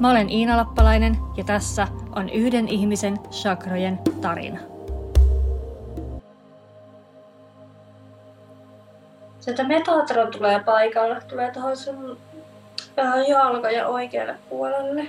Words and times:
Mä 0.00 0.10
olen 0.10 0.30
Iina 0.30 0.56
Lappalainen 0.56 1.16
ja 1.36 1.44
tässä 1.44 1.88
on 2.16 2.28
yhden 2.28 2.68
ihmisen 2.68 3.18
chakrojen 3.30 3.98
tarina. 4.20 4.60
Sieltä 9.40 9.64
Metatron 9.64 10.30
tulee 10.30 10.60
paikalle, 10.60 11.20
tulee 11.20 11.50
tuohon 11.52 11.76
sun 11.76 12.18
äh, 12.98 13.28
jalkojen 13.28 13.86
oikealle 13.86 14.34
puolelle. 14.48 15.06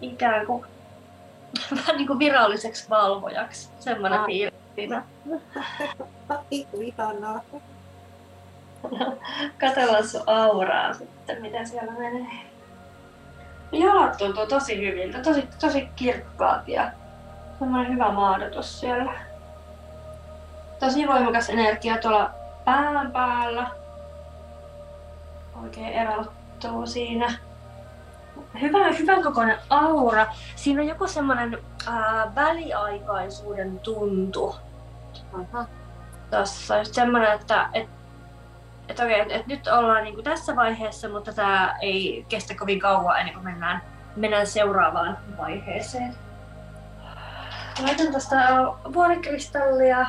Ikään 0.00 0.46
kuin 0.46 0.66
vähän 1.76 1.96
niin 1.96 2.06
kuin 2.06 2.18
viralliseksi 2.18 2.90
valvojaksi. 2.90 3.68
Semmoinen 3.78 4.20
ah. 4.20 4.26
fiilis 4.26 4.54
siinä. 4.74 5.04
Ihanaa. 6.72 7.40
Katellaan 9.60 10.08
sun 10.08 10.22
auraa 10.26 10.92
sitten, 10.92 11.42
mitä 11.42 11.64
siellä 11.64 11.92
menee. 11.92 12.26
Jalat 13.72 14.16
tuntuu 14.16 14.46
tosi 14.46 14.76
hyviltä, 14.76 15.18
tosi, 15.18 15.48
tosi 15.60 15.88
kirkkaat 15.96 16.68
ja 16.68 16.90
semmoinen 17.58 17.92
hyvä 17.92 18.12
maadotus 18.12 18.80
siellä. 18.80 19.12
Tosi 20.80 21.08
voimakas 21.08 21.50
energia 21.50 21.98
tuolla 21.98 22.30
pään 22.64 23.12
päällä. 23.12 23.70
Oikein 25.62 25.88
erottuu 25.88 26.86
siinä 26.86 27.32
hyvä, 28.60 28.92
hyvän 28.98 29.22
kokoinen 29.22 29.58
aura. 29.70 30.26
Siinä 30.56 30.82
on 30.82 30.88
joku 30.88 31.06
semmoinen 31.06 31.58
ää, 31.86 32.32
väliaikaisuuden 32.34 33.80
tuntu. 33.80 34.56
Aha. 35.32 35.66
Tässä 36.30 36.74
on 36.74 36.86
semmoinen, 36.86 37.32
että 37.32 37.68
et, 37.72 37.88
et 38.88 39.00
okay, 39.00 39.12
et, 39.12 39.32
et 39.32 39.46
nyt 39.46 39.66
ollaan 39.66 40.04
niinku 40.04 40.22
tässä 40.22 40.56
vaiheessa, 40.56 41.08
mutta 41.08 41.32
tämä 41.32 41.76
ei 41.80 42.26
kestä 42.28 42.54
kovin 42.54 42.80
kauan 42.80 43.18
ennen 43.18 43.34
kuin 43.34 43.44
mennään, 43.44 43.82
mennään 44.16 44.46
seuraavaan 44.46 45.18
vaiheeseen. 45.38 46.14
Laitan 47.82 48.12
tästä 48.12 48.36
vuorikristallia 48.94 50.06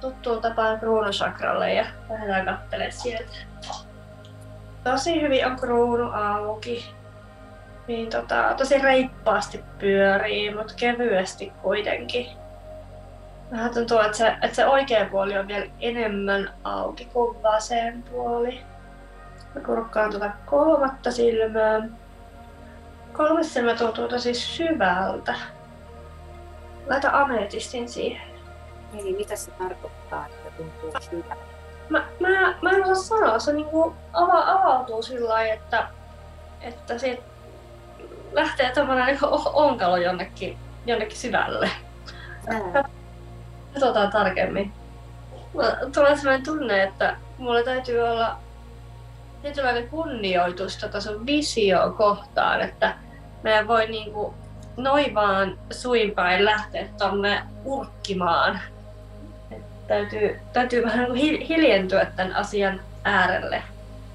tuttuun 0.00 0.40
tapaan 0.40 0.80
kruunusakralle 0.80 1.74
ja 1.74 1.86
lähdetään 2.10 2.44
katselemaan 2.44 2.92
sieltä. 2.92 3.32
Tosi 4.84 5.22
hyvin 5.22 5.46
on 5.46 5.56
kruunu 5.56 6.10
auki 6.12 6.94
niin 7.90 8.10
tota, 8.10 8.54
tosi 8.56 8.78
reippaasti 8.78 9.64
pyörii, 9.78 10.54
mutta 10.54 10.74
kevyesti 10.76 11.52
kuitenkin. 11.62 12.26
Vähän 13.50 13.74
tuntuu, 13.74 13.98
että 13.98 14.16
se, 14.18 14.28
että 14.28 14.56
se 14.56 14.66
oikea 14.66 15.06
puoli 15.10 15.38
on 15.38 15.48
vielä 15.48 15.66
enemmän 15.80 16.54
auki 16.64 17.04
kuin 17.04 17.42
vasen 17.42 18.02
puoli. 18.02 18.60
Mä 19.54 19.60
kurkkaan 19.60 20.10
tuota 20.10 20.30
kolmatta 20.46 21.10
silmää. 21.10 21.88
Kolmas 23.12 23.54
silmä 23.54 23.74
tuntuu 23.74 24.08
tosi 24.08 24.34
syvältä. 24.34 25.34
Laita 26.86 27.10
ametistin 27.12 27.88
siihen. 27.88 28.30
Eli 28.98 29.16
mitä 29.16 29.36
se 29.36 29.50
tarkoittaa, 29.50 30.26
että 30.26 30.50
tuntuu 30.56 31.00
syvältä? 31.00 31.36
Mä, 31.88 32.04
mä, 32.20 32.54
mä 32.62 32.70
en 32.70 32.82
osaa 32.84 32.94
sanoa. 32.94 33.38
Se 33.38 33.52
niinku 33.52 33.94
ava, 34.12 34.42
avautuu 34.46 35.02
sillä 35.02 35.28
lailla, 35.28 35.54
että, 35.54 35.88
että 36.60 36.98
siitä 36.98 37.22
lähtee 38.32 38.72
tämmöinen 38.72 39.06
niin 39.06 39.18
onkalo 39.52 39.96
jonnekin, 39.96 40.58
jonnekin 40.86 41.16
syvälle. 41.16 41.70
Katsotaan 43.72 44.10
tarkemmin. 44.10 44.72
tulee 45.94 46.16
sellainen 46.16 46.44
tunne, 46.44 46.82
että 46.82 47.16
mulla 47.38 47.62
täytyy 47.62 48.00
olla 48.00 48.36
tietynlainen 49.42 49.88
kunnioitus 49.88 50.76
tota 50.76 51.00
sun 51.00 51.26
visio 51.26 51.94
kohtaan, 51.96 52.60
että 52.60 52.94
mä 53.42 53.68
voi 53.68 53.86
niinku 53.86 54.34
noin 54.76 55.14
vaan 55.14 55.58
suinpäin 55.70 56.44
lähteä 56.44 56.88
tonne 56.98 57.42
urkkimaan. 57.64 58.60
Et 59.50 59.86
täytyy, 59.88 60.40
täytyy 60.52 60.84
vähän 60.84 61.12
niinku 61.12 61.46
hiljentyä 61.48 62.04
tämän 62.16 62.36
asian 62.36 62.80
äärelle. 63.04 63.62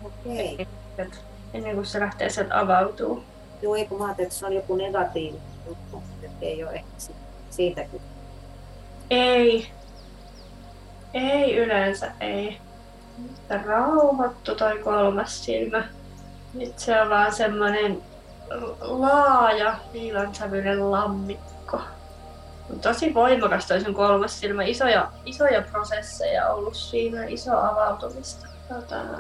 Okei. 0.04 0.54
Okay. 0.54 1.08
Ennen 1.54 1.76
kuin 1.76 1.86
se 1.86 2.00
lähtee 2.00 2.30
sieltä 2.30 2.60
avautuu. 2.60 3.24
Joo, 3.62 3.76
ei 3.76 3.86
kun 3.86 4.02
mä 4.02 4.12
että 4.12 4.36
se 4.36 4.46
on 4.46 4.54
joku 4.54 4.76
negatiivinen 4.76 5.48
juttu, 5.68 6.04
että 6.24 6.46
ei 6.46 6.64
ole 6.64 6.72
ehkä 6.72 6.92
siitä 7.50 7.84
kyllä. 7.84 8.15
Ei. 9.10 9.72
Ei 11.14 11.58
yleensä, 11.58 12.12
ei. 12.20 12.58
Rauhoittu 13.66 14.56
toi 14.56 14.80
kolmas 14.80 15.46
silmä. 15.46 15.84
Nyt 16.54 16.80
se 16.80 17.02
on 17.02 17.10
vaan 17.10 17.34
semmonen 17.34 18.02
laaja, 18.80 19.76
viilansävyinen 19.94 20.92
lammikko. 20.92 21.82
On 22.72 22.80
tosi 22.80 23.14
voimakas 23.14 23.68
toi 23.68 23.82
sun 23.82 23.94
kolmas 23.94 24.40
silmä. 24.40 24.64
Isoja, 24.64 25.12
isoja 25.26 25.62
prosesseja 25.62 26.50
ollut 26.50 26.76
siinä, 26.76 27.26
iso 27.26 27.58
avautumista. 27.58 28.48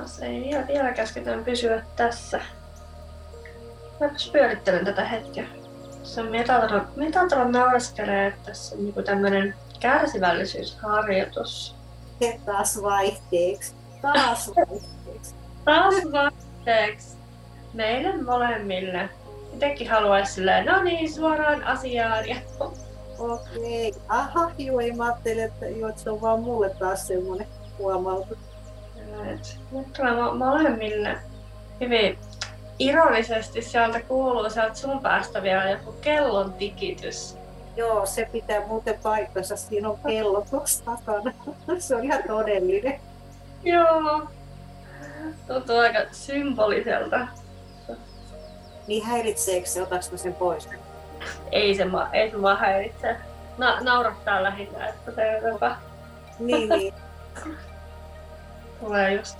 Se 0.05 0.25
ei 0.25 0.41
vielä, 0.41 0.67
vielä 0.67 0.91
käsketään 0.91 1.45
pysyä 1.45 1.83
tässä. 1.95 2.41
Mäpäs 3.99 4.29
pyörittelen 4.29 4.85
tätä 4.85 5.05
hetkeä. 5.05 5.47
Se 6.03 6.21
on 6.21 6.27
Metatron, 6.27 6.87
Metatron 6.95 7.51
naureskelee, 7.51 8.27
että 8.27 8.41
tässä 8.45 8.75
on 8.75 8.83
niinku 8.83 9.01
tämmönen 9.03 9.55
kärsivällisyysharjoitus. 9.79 11.75
Ja 12.19 12.31
taas 12.45 12.81
vaihteeksi. 12.81 13.75
Taas 14.01 14.51
vaihteeksi. 14.55 15.35
taas 15.65 15.95
vaihteeksi. 16.11 17.17
Meille 17.73 18.21
molemmille. 18.21 19.09
Itsekin 19.53 19.89
haluaisi 19.89 20.33
silleen, 20.33 20.65
no 20.65 20.83
niin, 20.83 21.13
suoraan 21.13 21.63
asiaan. 21.63 22.29
Ja... 22.29 22.35
Okei. 23.19 23.89
Okay. 23.89 24.01
Aha, 24.07 24.51
joo, 24.57 24.79
ei 24.79 24.91
mä 24.91 25.05
ajattelin, 25.05 25.43
että, 25.43 25.65
joo, 25.65 25.89
että 25.89 26.01
se 26.01 26.09
on 26.09 26.21
vaan 26.21 26.39
mulle 26.39 26.69
taas 26.69 27.07
semmonen 27.07 27.47
huomautus. 27.77 28.37
Nyt 29.71 29.93
tulee 29.93 30.33
molemmille 30.37 31.17
hyvin 31.81 32.17
ironisesti 32.79 33.61
sieltä 33.61 34.01
kuuluu 34.01 34.49
sieltä 34.49 34.75
sun 34.75 34.99
päästä 34.99 35.43
vielä 35.43 35.69
joku 35.69 35.91
kellon 36.01 36.53
tikitys. 36.53 37.37
Joo, 37.75 38.05
se 38.05 38.29
pitää 38.31 38.67
muuten 38.67 38.99
paikkansa. 39.03 39.55
Siinä 39.55 39.89
on 39.89 39.99
kello 40.07 40.45
tuossa 40.49 40.85
takana. 40.85 41.33
Se 41.79 41.95
on 41.95 42.03
ihan 42.03 42.23
todellinen. 42.27 42.99
Joo. 43.63 44.27
Tuntuu 45.47 45.77
aika 45.77 45.99
symboliselta. 46.11 47.27
Niin 48.87 49.05
häiritseekö 49.05 49.67
se? 49.67 49.81
Otaks 49.81 50.11
mä 50.11 50.17
sen 50.17 50.33
pois? 50.33 50.69
Ei 51.51 51.75
se, 51.75 51.85
ma- 51.85 52.09
ei 52.13 52.31
se 52.31 52.41
vaan 52.41 52.57
häiritse. 52.57 53.15
Na- 53.57 53.79
naurattaa 53.81 54.43
lähinnä, 54.43 54.87
että 54.87 55.21
jopa... 55.21 55.75
Niin, 56.39 56.69
niin. 56.69 56.93
Tulee 58.79 59.13
just, 59.13 59.39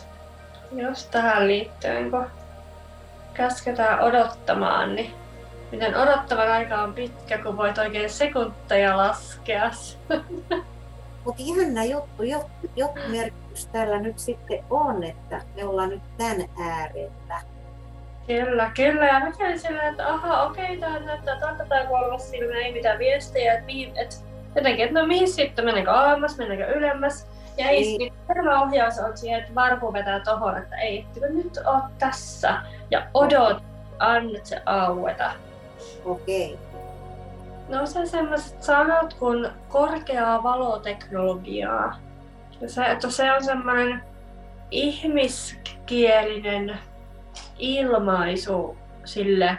just 0.71 1.11
tähän 1.11 1.47
liittyen, 1.47 2.11
kun 2.11 2.25
käsketään 3.33 3.99
odottamaan, 3.99 4.95
niin 4.95 5.13
miten 5.71 5.95
odottavan 5.95 6.51
aika 6.51 6.81
on 6.81 6.93
pitkä, 6.93 7.37
kun 7.37 7.57
voit 7.57 7.77
oikein 7.77 8.09
sekunteja 8.09 8.97
laskea. 8.97 9.71
Mutta 11.25 11.43
jännä 11.57 11.83
juttu, 11.83 12.23
joku 12.75 12.99
merkitys 13.07 13.67
tällä 13.67 13.99
nyt 13.99 14.19
sitten 14.19 14.63
on, 14.69 15.03
että 15.03 15.41
me 15.55 15.65
ollaan 15.65 15.89
nyt 15.89 16.01
tämän 16.17 16.49
äärellä. 16.59 17.41
Kyllä, 18.27 18.71
kyllä. 18.75 19.05
Ja 19.05 19.19
mä 19.19 19.31
kävin 19.31 19.59
silleen, 19.59 19.87
että 19.87 20.07
aha, 20.07 20.43
okei, 20.43 20.77
tää 20.77 20.99
näyttää 20.99 21.39
tältä 21.39 21.65
tai 21.65 21.87
kolmas 21.87 22.29
silmä, 22.29 22.55
ei 22.55 22.73
mitään 22.73 22.99
viestejä, 22.99 23.53
että 23.53 23.65
mihin, 23.65 23.97
et, 23.97 24.25
jotenkin, 24.55 24.85
että 24.85 24.99
no 24.99 25.07
mihin 25.07 25.27
sitten, 25.27 25.65
meneekö 25.65 25.91
alemmas, 25.91 26.37
meneekö 26.37 26.65
ylemmäs. 26.65 27.27
Ja 27.57 27.69
ei, 27.69 27.97
niin. 27.97 28.13
tämä 28.27 28.61
ohjaus 28.61 28.99
on 28.99 29.17
siihen, 29.17 29.39
että 29.39 29.55
varpu 29.55 29.93
vetää 29.93 30.19
tohon, 30.19 30.57
että 30.57 30.75
ei, 30.75 31.05
että 31.15 31.27
nyt 31.29 31.57
oot 31.65 31.97
tässä 31.99 32.61
ja 32.91 33.07
odot, 33.13 33.63
annat 33.99 34.45
se 34.45 34.61
aueta. 34.65 35.31
Okei. 36.05 36.59
No 37.69 37.85
se 37.85 38.05
semmoiset 38.05 38.63
sanat 38.63 39.13
kuin 39.13 39.47
korkeaa 39.67 40.43
valoteknologiaa. 40.43 41.99
Se, 42.67 42.85
että 42.85 43.09
se 43.09 43.33
on 43.33 43.43
semmoinen 43.43 44.03
ihmiskielinen 44.71 46.77
ilmaisu 47.57 48.77
sille, 49.05 49.57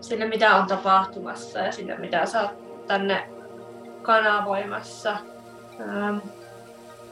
sille, 0.00 0.24
mitä 0.24 0.56
on 0.56 0.66
tapahtumassa 0.66 1.58
ja 1.58 1.72
sille, 1.72 1.98
mitä 1.98 2.26
sä 2.26 2.40
oot 2.40 2.86
tänne 2.86 3.28
kanavoimassa. 4.02 5.16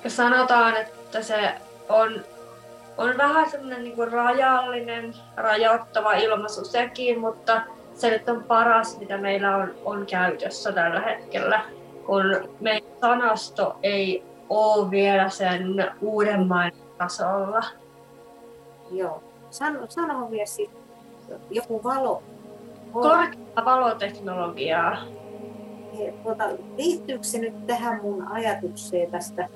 Ja 0.05 0.11
sanotaan, 0.11 0.77
että 0.77 1.23
se 1.23 1.55
on, 1.89 2.25
on 2.99 3.19
vähän 3.19 3.51
semmoinen 3.51 3.85
niin 3.85 4.13
rajallinen, 4.13 5.15
rajoittava 5.37 6.13
ilmaisu 6.13 6.65
sekin, 6.65 7.21
mutta 7.21 7.63
se 7.95 8.11
nyt 8.11 8.29
on 8.29 8.45
paras, 8.45 8.99
mitä 8.99 9.19
meillä 9.19 9.57
on, 9.57 9.75
on 9.85 10.07
käytössä 10.07 10.73
tällä 10.73 11.01
hetkellä, 11.01 11.61
kun 12.07 12.49
meidän 12.61 12.91
sanasto 13.01 13.77
ei 13.83 14.25
ole 14.49 14.91
vielä 14.91 15.29
sen 15.29 15.93
uudemman 16.01 16.73
tasolla. 16.99 17.65
Joo. 18.91 19.23
Sano, 19.51 19.81
sano 19.89 20.31
vielä 20.31 20.47
sitten 20.47 20.79
joku 21.51 21.85
valo. 21.85 22.23
Korkea 22.93 23.65
valoteknologiaa. 23.65 24.99
Tuota, 26.23 26.45
liittyykö 26.77 27.25
se 27.25 27.39
nyt 27.39 27.67
tähän 27.67 28.01
mun 28.03 28.29
ajatukseen 28.29 29.11
tästä, 29.11 29.49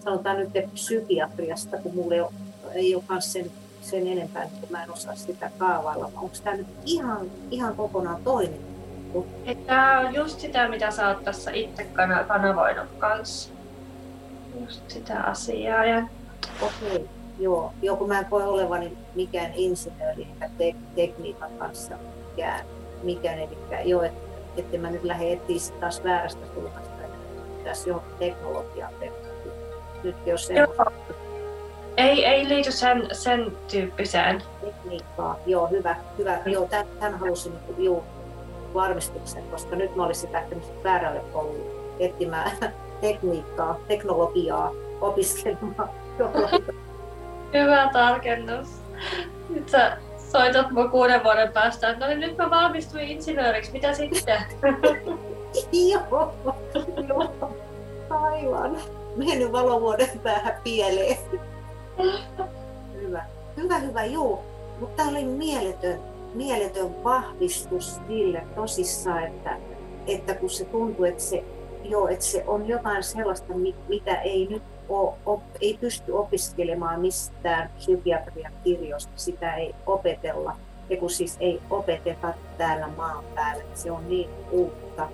sanotaan 0.00 0.36
nyt 0.36 0.50
psykiatriasta, 0.72 1.76
kun 1.76 1.94
mulle 1.94 2.22
ole, 2.22 2.32
ei 2.72 2.94
ole 2.94 3.20
sen, 3.20 3.50
sen 3.80 4.06
enempää, 4.06 4.48
kun 4.60 4.68
mä 4.70 4.82
en 4.82 4.92
osaa 4.92 5.14
sitä 5.14 5.50
kaavailla. 5.58 6.04
Onko 6.04 6.36
tämä 6.44 6.56
nyt 6.56 6.66
ihan, 6.84 7.30
ihan 7.50 7.76
kokonaan 7.76 8.22
toinen? 8.22 8.60
Tämä 9.66 10.00
on 10.00 10.14
just 10.14 10.40
sitä, 10.40 10.68
mitä 10.68 10.90
sä 10.90 11.08
oot 11.08 11.24
tässä 11.24 11.50
itse 11.50 11.86
kanavoinut 12.28 12.88
kanssa. 12.98 13.50
Just 14.60 14.90
sitä 14.90 15.20
asiaa. 15.20 15.84
Ja... 15.84 16.06
Okei. 16.62 16.96
Okay. 16.96 17.08
Joo, 17.38 17.72
joo, 17.82 17.96
kun 17.96 18.08
mä 18.08 18.18
en 18.18 18.24
koe 18.24 18.44
olevani 18.44 18.98
mikään 19.14 19.52
insinööri 19.54 20.26
eikä 20.32 20.50
te- 20.58 20.74
tekniikan 20.94 21.50
kanssa 21.58 21.94
mikään, 22.32 22.66
mikään 23.02 23.38
eli 23.38 23.58
joo, 23.84 24.02
että 24.02 24.32
että 24.56 24.78
mä 24.78 24.90
nyt 24.90 25.04
lähde 25.04 25.32
etsiä 25.32 25.76
taas 25.80 26.04
väärästä 26.04 26.46
suunnasta, 26.54 27.04
että 27.04 27.64
tässä 27.64 27.90
jo 27.90 28.02
teknologiaa 28.18 28.90
Nyt 30.04 30.16
jos 30.26 30.46
se 30.46 30.54
ei, 31.96 32.24
ei 32.24 32.48
liity 32.48 32.72
sen, 32.72 33.08
sen 33.12 33.52
tyyppiseen. 33.70 34.42
Tekniikkaa, 34.60 35.38
joo, 35.46 35.66
hyvä. 35.66 35.96
hyvä. 36.18 36.38
Joo, 36.46 36.66
tämän, 36.66 36.86
tämän 37.00 37.18
halusin 37.18 37.52
niin 37.52 37.84
juu, 37.84 38.04
varmistuksen, 38.74 39.42
koska 39.50 39.76
nyt 39.76 39.96
mä 39.96 40.04
olisin 40.04 40.32
lähtenyt 40.32 40.84
väärälle 40.84 41.20
kouluun 41.32 41.82
etsimään 42.00 42.50
tekniikkaa, 43.00 43.78
teknologiaa, 43.88 44.72
opiskelemaan. 45.00 45.90
Hyvä 47.54 47.90
tarkennus. 47.92 48.68
Nyt 49.48 49.68
sä 49.68 49.96
soitat 50.32 50.70
mua 50.70 50.88
kuuden 50.88 51.24
vuoden 51.24 51.52
päästä, 51.52 51.90
että 51.90 52.04
no 52.04 52.08
niin 52.08 52.20
nyt 52.20 52.36
mä 52.36 52.50
valmistuin 52.50 53.08
insinööriksi, 53.08 53.72
mitä 53.72 53.92
sitten? 53.92 54.40
joo, 55.92 56.34
joo, 57.08 57.54
aivan. 58.10 58.78
Mennyt 59.16 59.52
valovuoden 59.52 60.20
päähän 60.22 60.54
pieleen. 60.64 61.18
hyvä, 63.02 63.24
hyvä, 63.56 63.78
hyvä, 63.78 64.04
joo. 64.04 64.44
Mutta 64.80 64.96
tämä 64.96 65.08
oli 65.08 65.24
mieletön, 65.24 66.00
mieletön 66.34 67.04
vahvistus 67.04 68.00
sille 68.08 68.46
tosissaan, 68.54 69.24
että, 69.24 69.56
että 70.06 70.34
kun 70.34 70.50
se 70.50 70.64
tuntuu, 70.64 71.04
että 71.04 71.22
se, 71.22 71.44
joo, 71.84 72.08
että 72.08 72.24
se 72.24 72.44
on 72.46 72.68
jotain 72.68 73.02
sellaista, 73.02 73.54
mitä 73.88 74.20
ei 74.20 74.46
nyt 74.50 74.62
op, 75.26 75.42
ei 75.60 75.78
pysty 75.80 76.12
opiskelemaan 76.12 77.00
mistään 77.00 77.70
psykiatrian 77.76 78.52
kirjoista, 78.64 79.12
sitä 79.16 79.54
ei 79.54 79.74
opetella. 79.86 80.56
Ja 80.90 80.96
kun 80.96 81.10
siis 81.10 81.36
ei 81.40 81.60
opeteta 81.70 82.34
täällä 82.58 82.88
maan 82.96 83.24
päällä, 83.34 83.62
niin 83.62 83.76
se 83.76 83.90
on 83.90 84.08
niin 84.08 84.30
uutta, 84.50 85.08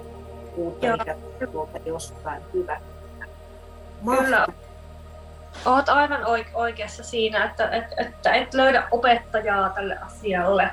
uutta 0.56 0.86
Joo. 0.86 0.96
mikä 0.96 1.16
tuolta 1.52 1.78
jostain 1.86 2.42
hyvä. 2.54 2.80
Kyllä. 4.04 4.46
Olet 5.66 5.88
aivan 5.88 6.20
oikeassa 6.54 7.02
siinä, 7.04 7.44
että, 7.44 7.68
että, 7.70 7.94
että 7.98 8.32
et 8.32 8.54
löydä 8.54 8.88
opettajaa 8.90 9.70
tälle 9.70 9.98
asialle. 9.98 10.70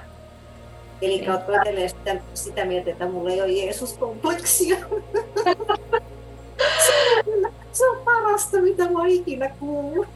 Eli 1.01 1.29
olet 1.29 1.61
edelleen 1.61 1.89
sitä, 1.89 2.15
sitä 2.33 2.65
mieltä, 2.65 2.89
että 2.89 3.05
mulla 3.05 3.29
ei 3.29 3.41
ole 3.41 3.51
Jeesus-kompleksia. 3.51 4.77
Se 7.71 7.89
on 7.89 7.97
parasta, 8.05 8.57
mitä 8.57 8.83
mä 8.83 8.99
oon 8.99 9.07
ikinä 9.07 9.49
kuullut. 9.59 10.07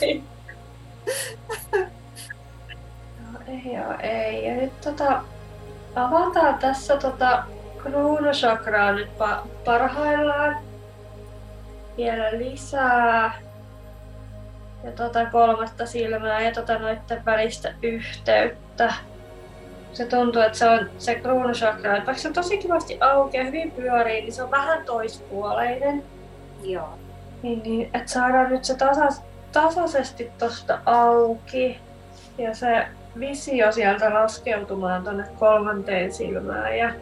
ei. 0.00 0.22
No, 3.32 3.38
ei 3.46 3.74
joo, 3.74 3.94
ei. 4.02 4.46
Ja 4.46 4.54
nyt 4.54 4.80
tota, 4.80 5.22
avataan 5.94 6.58
tässä 6.58 6.96
tota 6.96 7.44
kruunosakraa 7.82 8.92
nyt 8.92 9.08
pa- 9.18 9.48
parhaillaan. 9.64 10.67
Vielä 11.98 12.38
lisää. 12.38 13.38
Ja 14.84 14.92
tota 14.92 15.26
kolmatta 15.26 15.86
silmää 15.86 16.40
ja 16.40 16.52
tota 16.52 16.78
noitten 16.78 17.24
välistä 17.24 17.74
yhteyttä 17.82 18.94
se 19.92 20.04
tuntuu, 20.04 20.42
että 20.42 20.58
se 20.58 20.68
on 20.68 20.90
se 20.98 21.14
kruunusakra, 21.14 21.92
vaikka 21.92 22.14
se 22.14 22.28
on 22.28 22.34
tosi 22.34 22.58
kivasti 22.58 22.98
auki 23.00 23.36
ja 23.36 23.44
hyvin 23.44 23.70
pyörii, 23.70 24.20
niin 24.20 24.32
se 24.32 24.42
on 24.42 24.50
vähän 24.50 24.84
toispuoleinen. 24.84 26.02
Joo. 26.62 26.88
Niin, 27.42 27.62
niin 27.62 27.90
että 27.94 28.12
saadaan 28.12 28.50
nyt 28.50 28.64
se 28.64 28.76
tasas, 28.76 29.22
tasaisesti 29.52 30.30
tosta 30.38 30.78
auki 30.86 31.78
ja 32.38 32.54
se 32.54 32.86
visio 33.20 33.72
sieltä 33.72 34.14
laskeutumaan 34.14 35.04
tonne 35.04 35.24
kolmanteen 35.38 36.12
silmään 36.12 36.78
ja 36.78 36.92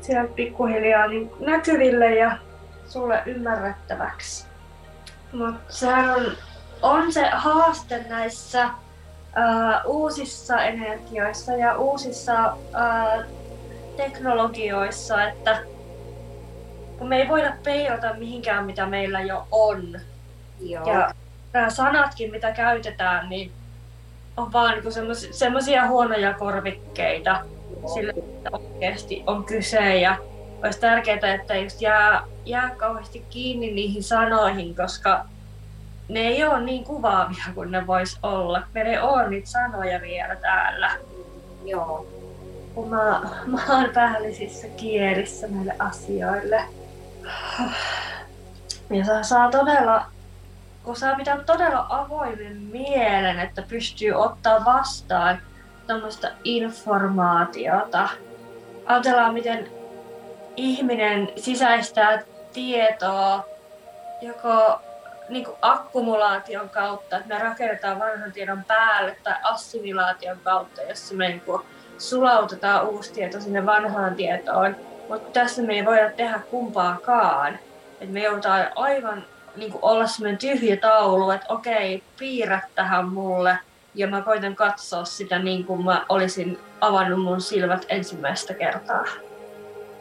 sieltä 0.00 0.32
pikkuhiljaa 0.34 1.06
niin 1.06 1.30
näkyville 1.40 2.14
ja 2.14 2.38
sulle 2.88 3.22
ymmärrettäväksi. 3.26 4.46
Mutta 5.32 5.72
sehän 5.74 6.10
on, 6.10 6.26
on 6.82 7.12
se 7.12 7.28
haaste 7.32 8.04
näissä 8.08 8.66
uh, 8.66 9.90
uusissa 9.94 10.62
energioissa 10.62 11.52
ja 11.52 11.76
uusissa 11.76 12.52
uh, 12.52 13.24
teknologioissa, 13.96 15.24
että 15.24 15.62
kun 16.98 17.08
me 17.08 17.16
ei 17.16 17.28
voida 17.28 17.52
peilata 17.64 18.14
mihinkään, 18.14 18.64
mitä 18.66 18.86
meillä 18.86 19.20
jo 19.20 19.46
on. 19.50 20.00
Joo. 20.60 20.88
Ja 20.88 21.14
nämä 21.52 21.70
sanatkin, 21.70 22.30
mitä 22.30 22.52
käytetään, 22.52 23.28
niin 23.28 23.52
on 24.36 24.52
vaan 24.52 24.74
niin 24.74 25.34
semmoisia 25.34 25.86
huonoja 25.88 26.34
korvikkeita 26.34 27.40
sille, 27.94 28.10
että 28.10 28.50
oikeasti 28.52 29.22
on 29.26 29.44
kyse. 29.44 29.98
Ja 29.98 30.16
olisi 30.62 30.80
tärkeää, 30.80 31.34
että 31.34 31.54
just 31.56 31.80
jää, 31.80 32.22
jää 32.44 32.70
kauheasti 32.76 33.24
kiinni 33.30 33.72
niihin 33.72 34.02
sanoihin, 34.02 34.76
koska 34.76 35.24
ne 36.08 36.20
ei 36.20 36.44
ole 36.44 36.60
niin 36.60 36.84
kuvaavia 36.84 37.44
kuin 37.54 37.70
ne 37.70 37.86
vois 37.86 38.18
olla. 38.22 38.62
Meillä 38.74 38.90
ei 38.90 38.98
ole 38.98 39.28
niitä 39.28 39.48
sanoja 39.48 40.00
vielä 40.00 40.36
täällä. 40.36 40.90
Joo. 41.64 42.06
Kun 42.74 42.90
mä, 42.90 43.20
mä 43.46 43.60
oon 43.68 43.90
päällisissä 43.94 44.66
kielissä 44.68 45.46
näille 45.46 45.76
asioille. 45.78 46.62
Ja 48.90 49.04
saa, 49.04 49.22
saa 49.22 49.50
todella, 49.50 50.06
kun 50.82 50.96
saa 50.96 51.14
pitää 51.16 51.38
todella 51.46 51.86
avoimen 51.88 52.56
mielen, 52.56 53.40
että 53.40 53.62
pystyy 53.62 54.12
ottaa 54.12 54.64
vastaan 54.64 55.38
tämmöistä 55.86 56.32
informaatiota. 56.44 58.08
Ajatellaan, 58.86 59.34
miten 59.34 59.68
ihminen 60.56 61.32
sisäistää 61.36 62.22
tietoa 62.52 63.44
joko 64.22 64.80
niin 65.28 65.44
kuin 65.44 65.56
akkumulaation 65.62 66.70
kautta, 66.70 67.16
että 67.16 67.34
me 67.34 67.42
rakennetaan 67.42 67.98
vanhan 67.98 68.32
tiedon 68.32 68.64
päälle, 68.64 69.16
tai 69.22 69.34
assimilaation 69.42 70.38
kautta, 70.44 70.82
jossa 70.82 71.14
me 71.14 71.28
niin 71.28 71.40
kuin 71.40 71.62
sulautetaan 71.98 72.88
uusi 72.88 73.12
tieto 73.12 73.40
sinne 73.40 73.66
vanhaan 73.66 74.14
tietoon. 74.14 74.76
Mutta 75.08 75.30
tässä 75.40 75.62
me 75.62 75.74
ei 75.74 75.84
voida 75.84 76.10
tehdä 76.10 76.40
kumpaakaan. 76.50 77.58
Et 78.00 78.10
me 78.10 78.22
joudutaan 78.22 78.66
aivan 78.76 79.24
niin 79.56 79.72
kuin 79.72 79.84
olla 79.84 80.06
sellainen 80.06 80.38
tyhjä 80.38 80.76
taulu, 80.76 81.30
että 81.30 81.46
okei, 81.48 82.02
piirrä 82.18 82.60
tähän 82.74 83.08
mulle, 83.08 83.58
ja 83.94 84.06
mä 84.06 84.22
koitan 84.22 84.56
katsoa 84.56 85.04
sitä 85.04 85.38
niin 85.38 85.64
kuin 85.64 85.84
mä 85.84 86.06
olisin 86.08 86.58
avannut 86.80 87.22
mun 87.22 87.40
silmät 87.40 87.86
ensimmäistä 87.88 88.54
kertaa. 88.54 89.04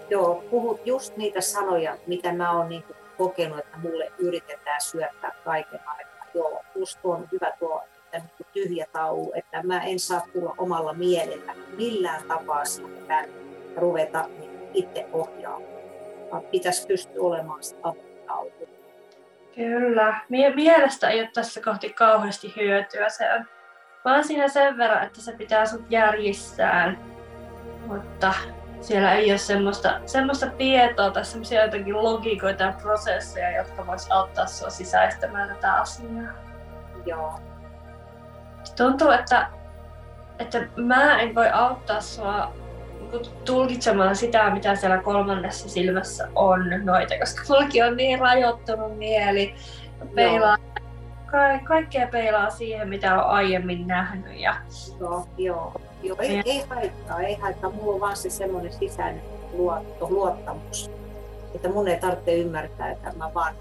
Joo, 0.09 0.43
puhut 0.49 0.81
just 0.85 1.17
niitä 1.17 1.41
sanoja, 1.41 1.97
mitä 2.07 2.33
mä 2.33 2.57
oon 2.57 2.69
niin 2.69 2.83
kokenut, 3.17 3.59
että 3.59 3.77
mulle 3.77 4.11
yritetään 4.17 4.81
syöttää 4.81 5.31
kaiken 5.45 5.79
aikaa. 5.85 6.25
Joo, 6.33 6.61
just 6.75 6.99
on 7.03 7.27
hyvä 7.31 7.51
tuo 7.59 7.81
että 8.13 8.43
tyhjä 8.53 8.85
taulu, 8.93 9.31
että 9.35 9.63
mä 9.63 9.83
en 9.83 9.99
saa 9.99 10.21
tulla 10.33 10.55
omalla 10.57 10.93
mielellä 10.93 11.53
millään 11.77 12.23
tapaa 12.27 12.65
siitä 12.65 13.25
ruveta 13.77 14.27
niin 14.39 14.69
itse 14.73 15.05
ohjaamaan. 15.13 16.43
Pitäisi 16.51 16.87
pystyä 16.87 17.21
olemaan 17.21 17.63
se 17.63 17.75
taulu. 18.27 18.51
Kyllä. 19.55 20.15
Mielestä 20.29 21.09
ei 21.09 21.19
ole 21.19 21.29
tässä 21.33 21.61
kohti 21.61 21.93
kauheasti 21.93 22.53
hyötyä. 22.55 23.09
Se 23.09 23.33
on, 23.33 23.45
oon 24.05 24.23
siinä 24.23 24.47
sen 24.47 24.77
verran, 24.77 25.03
että 25.03 25.21
se 25.21 25.31
pitää 25.31 25.65
sut 25.65 25.81
järjissään. 25.89 26.99
Mutta 27.87 28.33
siellä 28.83 29.13
ei 29.13 29.31
ole 29.31 29.37
semmoista, 29.37 29.99
semmoista 30.05 30.49
tietoa 30.49 31.11
tai 31.11 31.25
semmoisia 31.25 31.65
jotenkin 31.65 32.03
logiikoita 32.03 32.63
ja 32.63 32.73
prosesseja, 32.81 33.57
jotka 33.57 33.87
vois 33.87 34.11
auttaa 34.11 34.45
sua 34.45 34.69
sisäistämään 34.69 35.49
tätä 35.49 35.73
asiaa. 35.73 36.33
Joo. 37.05 37.33
Tuntuu, 38.77 39.11
että, 39.11 39.47
että 40.39 40.59
mä 40.75 41.19
en 41.19 41.35
voi 41.35 41.49
auttaa 41.49 42.01
sua 42.01 42.53
niinku 42.99 43.29
tulkitsemaan 43.45 44.15
sitä, 44.15 44.49
mitä 44.49 44.75
siellä 44.75 44.97
kolmannessa 44.97 45.69
silmässä 45.69 46.27
on 46.35 46.59
noita, 46.83 47.19
koska 47.19 47.41
mullakin 47.49 47.85
on 47.85 47.97
niin 47.97 48.19
rajoittunut 48.19 48.97
mieli. 48.97 49.55
Peilaa, 50.15 50.57
ka- 51.25 51.59
kaikkea 51.63 52.07
peilaa 52.07 52.49
siihen, 52.49 52.89
mitä 52.89 53.23
on 53.23 53.29
aiemmin 53.29 53.87
nähnyt. 53.87 54.39
Ja... 54.39 54.55
Joo, 54.99 55.27
joo. 55.37 55.73
Joo 56.03 56.17
ei, 56.19 56.41
ei 56.45 56.65
haittaa, 56.69 57.21
ei 57.21 57.35
haittaa. 57.35 57.69
Mulla 57.69 57.93
on 57.93 57.99
vaan 57.99 58.17
se 58.17 58.29
semmoinen 58.29 58.73
sisäinen 58.73 59.23
luotto, 59.53 60.07
luottamus, 60.09 60.91
että 61.55 61.69
mun 61.69 61.87
ei 61.87 61.99
tarvitse 61.99 62.33
ymmärtää, 62.35 62.91
että 62.91 63.11
mä 63.17 63.33
vaan 63.33 63.55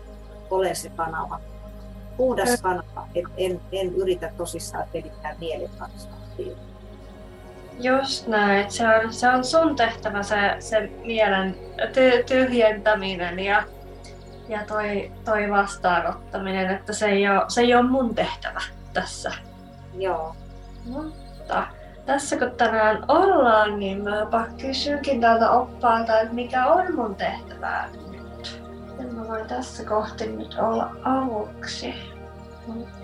olen 0.50 0.76
se 0.76 0.88
kanava. 0.88 1.40
Puhdas 2.16 2.62
kanava, 2.62 3.06
et 3.14 3.24
en, 3.36 3.60
en 3.72 3.94
yritä 3.94 4.32
tosissaan 4.36 4.84
pelittää 4.92 5.34
mielen 5.40 5.70
kanssa. 5.78 6.08
Just 7.78 8.26
näin. 8.26 8.70
Se 8.72 8.84
on, 8.88 9.12
se 9.12 9.28
on 9.28 9.44
sun 9.44 9.76
tehtävä 9.76 10.22
se, 10.22 10.36
se 10.58 10.90
mielen 11.04 11.56
ty- 11.78 12.24
tyhjentäminen 12.26 13.38
ja, 13.38 13.62
ja 14.48 14.66
toi, 14.66 15.12
toi 15.24 15.50
vastaanottaminen, 15.50 16.70
että 16.70 16.92
se 16.92 17.06
ei, 17.06 17.28
ole, 17.28 17.44
se 17.48 17.60
ei 17.60 17.74
ole 17.74 17.90
mun 17.90 18.14
tehtävä 18.14 18.60
tässä. 18.92 19.32
Joo. 19.98 20.34
Mutta 20.84 21.66
tässä 22.06 22.36
kun 22.36 22.50
tänään 22.50 23.04
ollaan, 23.08 23.78
niin 23.78 24.04
mäpä 24.04 24.46
kysynkin 24.60 25.20
tältä 25.20 25.50
oppaalta, 25.50 26.20
että 26.20 26.34
mikä 26.34 26.66
on 26.66 26.94
mun 26.94 27.14
tehtävä 27.14 27.88
nyt. 28.10 28.62
Ja 28.98 29.12
mä 29.12 29.28
voin 29.28 29.46
tässä 29.46 29.84
kohti 29.84 30.26
nyt 30.26 30.56
olla 30.58 30.90
avuksi. 31.04 31.94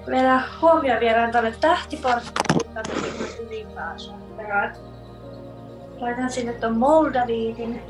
Vielä 0.07 0.43
huomio 0.63 1.01
viedään 1.01 1.33
tuonne 1.33 1.55
tähtiporttiin 1.61 3.47
ylipäänsä 3.47 4.13
perään. 4.37 4.77
Laitan 6.01 6.31
sinne 6.31 6.53
tuon 6.53 6.79
Moldaviitin 6.79 7.83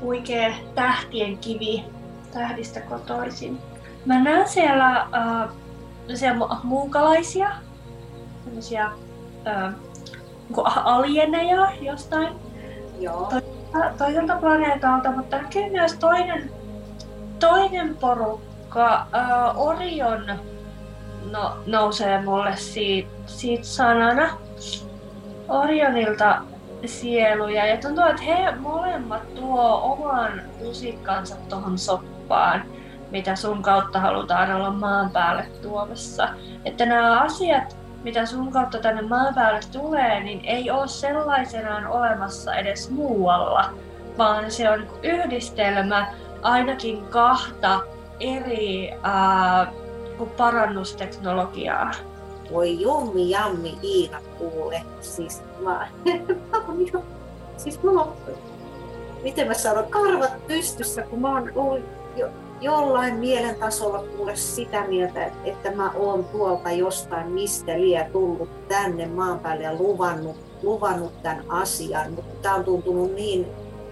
huikea 0.00 0.54
tähtien 0.74 1.38
kivi 1.38 1.84
tähdistä 2.32 2.80
kotoisin. 2.80 3.58
Mä 4.04 4.22
näen 4.22 4.48
siellä, 4.48 5.06
uh, 5.06 5.56
siellä 6.14 6.48
muukalaisia, 6.62 7.50
sellaisia 8.44 8.90
uh, 8.90 9.93
alieneja 10.62 11.68
jostain 11.80 12.28
Joo. 13.00 13.32
toiselta 13.98 14.36
planeetalta, 14.36 15.10
mutta 15.10 15.36
näkyy 15.38 15.70
myös 15.70 15.94
toinen, 15.94 16.50
toinen 17.40 17.96
porukka, 17.96 19.06
uh, 19.54 19.68
Orion 19.68 20.26
no, 21.30 21.56
nousee 21.66 22.22
mulle 22.22 22.56
siitä, 22.56 23.08
siitä 23.26 23.64
sanana. 23.64 24.30
Orionilta 25.48 26.42
sieluja 26.86 27.66
ja 27.66 27.76
tuntuu, 27.76 28.04
että 28.04 28.22
he 28.22 28.56
molemmat 28.56 29.34
tuo 29.34 29.80
oman 29.82 30.42
lusikkansa 30.60 31.36
tuohon 31.48 31.78
soppaan, 31.78 32.64
mitä 33.10 33.36
sun 33.36 33.62
kautta 33.62 34.00
halutaan 34.00 34.52
olla 34.52 34.70
maan 34.70 35.10
päälle 35.10 35.46
tuomassa. 35.62 36.28
Että 36.64 36.86
nämä 36.86 37.20
asiat, 37.20 37.76
mitä 38.04 38.26
sun 38.26 38.52
kautta 38.52 38.78
tänne 38.78 39.02
maan 39.02 39.34
päälle 39.34 39.60
tulee, 39.72 40.20
niin 40.20 40.44
ei 40.44 40.70
ole 40.70 40.88
sellaisenaan 40.88 41.86
olemassa 41.86 42.54
edes 42.54 42.90
muualla, 42.90 43.70
vaan 44.18 44.50
se 44.50 44.70
on 44.70 44.86
yhdistelmä 45.02 46.14
ainakin 46.42 47.06
kahta 47.06 47.80
eri 48.20 48.90
ää, 49.02 49.72
parannusteknologiaa. 50.36 51.90
Voi 52.52 52.80
jummi 52.80 53.30
jammi 53.30 53.78
Iina 53.82 54.20
kuule. 54.38 54.82
Siis 55.00 55.42
mä, 55.64 55.88
siis 57.56 57.82
mulla 57.82 58.02
on, 58.02 58.12
miten 59.22 59.48
mä 59.48 59.54
sanon, 59.54 59.86
karvat 59.90 60.46
pystyssä, 60.46 61.02
kun 61.02 61.20
mä 61.20 61.32
oon 61.32 61.52
ollut 61.54 61.84
jo, 62.16 62.28
jollain 62.64 63.14
mielen 63.14 63.54
tasolla 63.54 64.04
kuule 64.16 64.36
sitä 64.36 64.84
mieltä, 64.88 65.30
että 65.44 65.70
mä 65.70 65.92
oon 65.92 66.24
tuolta 66.24 66.70
jostain 66.70 67.32
mistä 67.32 67.72
liian 67.72 68.06
tullut 68.12 68.68
tänne 68.68 69.06
maan 69.06 69.38
päälle 69.38 69.64
ja 69.64 69.74
luvannut, 69.74 70.36
luvannut 70.62 71.22
tämän 71.22 71.44
asian, 71.48 72.12
mutta 72.12 72.36
tää 72.42 72.54
on 72.54 72.64
tuntunut 72.64 73.14
niin 73.14 73.46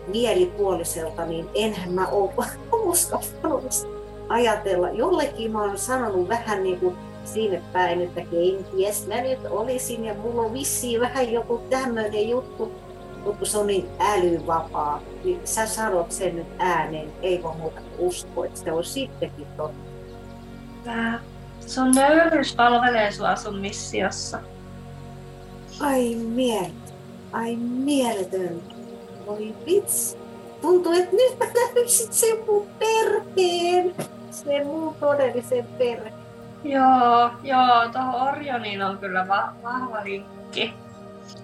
mielipuoliselta, 0.07 1.25
niin 1.27 1.49
enhän 1.55 1.93
mä 1.93 2.09
oo 2.09 2.33
uskaltanut 2.73 3.89
ajatella. 4.29 4.91
Jollekin 4.91 5.53
mä 5.53 5.63
oon 5.63 5.79
sanonut 5.79 6.29
vähän 6.29 6.63
niin 6.63 6.81
kuin 6.81 6.97
sinne 7.25 7.63
päin, 7.73 8.01
että 8.01 8.21
kenties 8.21 9.07
mä 9.07 9.21
nyt 9.21 9.39
olisin 9.51 10.05
ja 10.05 10.15
mulla 10.15 10.43
on 10.43 10.53
vissiin 10.53 11.01
vähän 11.01 11.33
joku 11.33 11.61
tämmöinen 11.71 12.29
juttu, 12.29 12.73
mutta 13.25 13.39
kun 13.39 13.47
se 13.47 13.59
on 13.59 13.67
niin 13.67 13.89
älyvapaa, 14.01 15.01
niin 15.25 15.41
sä 15.45 15.67
sanot 15.67 16.13
sen 16.13 16.37
nyt 16.37 16.47
ääneen, 16.59 17.13
ei 17.23 17.43
voi 17.43 17.57
muuta 17.57 17.81
kuin 17.81 18.09
uskoa, 18.09 18.47
että 18.47 18.61
se 18.61 18.73
on 18.73 18.85
sittenkin 18.85 19.47
totta. 19.57 19.93
Tää 20.85 21.21
sun 21.67 21.91
nöyryys 21.95 22.55
palvelee 22.57 23.13
sua 23.13 23.37
sun 23.37 23.59
missiossa. 23.59 24.39
Ai 25.81 26.15
mieletön, 26.15 26.73
ai 27.33 27.57
mieletön. 27.57 28.63
Voi 29.27 29.55
vitsi. 29.67 30.17
Tuntuu, 30.63 30.93
että 30.93 31.17
nyt 31.17 31.39
mä 31.39 31.47
löysin 31.75 32.13
sen 32.13 32.37
mun 32.47 32.67
perheen. 32.79 33.95
Sen 34.31 34.67
mun 34.67 34.95
todellisen 34.95 35.67
perheen. 35.79 36.15
Joo, 36.65 37.31
joo, 37.43 37.89
tuohon 37.93 38.29
Orioniin 38.29 38.83
on 38.83 38.99
kyllä 38.99 39.29
va- 39.29 39.53
vahva 39.63 40.05
linkki. 40.05 40.75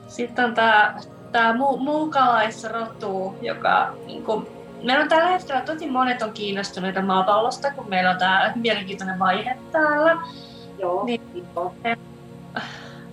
Sitten 0.08 0.44
on 0.44 0.54
tää, 0.54 1.00
tää 1.32 1.52
mu- 1.52 1.78
muukalaisrotu, 1.78 3.34
joka 3.42 3.94
niin 4.06 4.22
kun, 4.24 4.46
meillä 4.82 5.02
on 5.02 5.08
tällä 5.08 5.28
hetkellä 5.28 5.60
tosi 5.60 5.90
monet 5.90 6.22
on 6.22 6.32
kiinnostuneita 6.32 7.02
maapallosta, 7.02 7.70
kun 7.72 7.88
meillä 7.88 8.10
on 8.10 8.18
tämä 8.18 8.52
mielenkiintoinen 8.54 9.18
vaihe 9.18 9.58
täällä. 9.72 10.16
Joo, 10.78 11.04
Niin. 11.04 11.46
joo. 11.56 11.74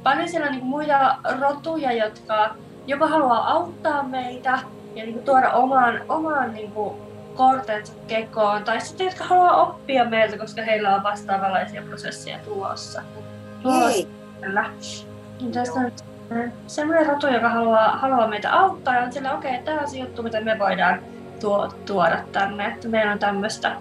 Paljon 0.03 0.29
siellä 0.29 0.47
on 0.47 0.53
niin 0.53 0.65
muita 0.65 1.15
rotuja, 1.39 1.91
jotka 1.91 2.55
joko 2.87 3.07
haluaa 3.07 3.51
auttaa 3.51 4.03
meitä 4.03 4.59
ja 4.95 5.03
niin 5.05 5.23
tuoda 5.23 5.51
oman, 5.51 6.01
oman 6.09 6.53
niin 6.53 6.71
kortensa 7.35 7.93
kekoon, 8.07 8.63
tai 8.63 8.81
sitten 8.81 9.05
jotka 9.05 9.23
haluaa 9.23 9.61
oppia 9.61 10.05
meiltä, 10.05 10.37
koska 10.37 10.61
heillä 10.61 10.95
on 10.95 11.03
vastaavanlaisia 11.03 11.81
prosesseja 11.81 12.39
tulossa. 12.39 13.01
Hei, 13.65 14.07
Kyllä. 14.41 14.65
Niin 15.41 15.51
Tässä 15.51 15.73
on 15.79 15.85
äh, 15.85 15.91
semmoinen 16.67 17.07
rotu, 17.07 17.27
joka 17.27 17.49
haluaa, 17.49 17.97
haluaa 17.97 18.27
meitä 18.27 18.53
auttaa 18.53 18.95
ja 18.95 19.03
on 19.03 19.13
sillä, 19.13 19.33
okei, 19.33 19.51
okay, 19.51 19.63
tämä 19.63 19.81
on 19.81 19.89
se 19.89 19.97
juttu, 19.97 20.23
mitä 20.23 20.41
me 20.41 20.59
voidaan 20.59 20.99
tuo, 21.39 21.67
tuoda 21.85 22.23
tänne. 22.31 22.65
Että 22.65 22.87
meillä 22.87 23.11
on 23.11 23.19
tämmöistä 23.19 23.75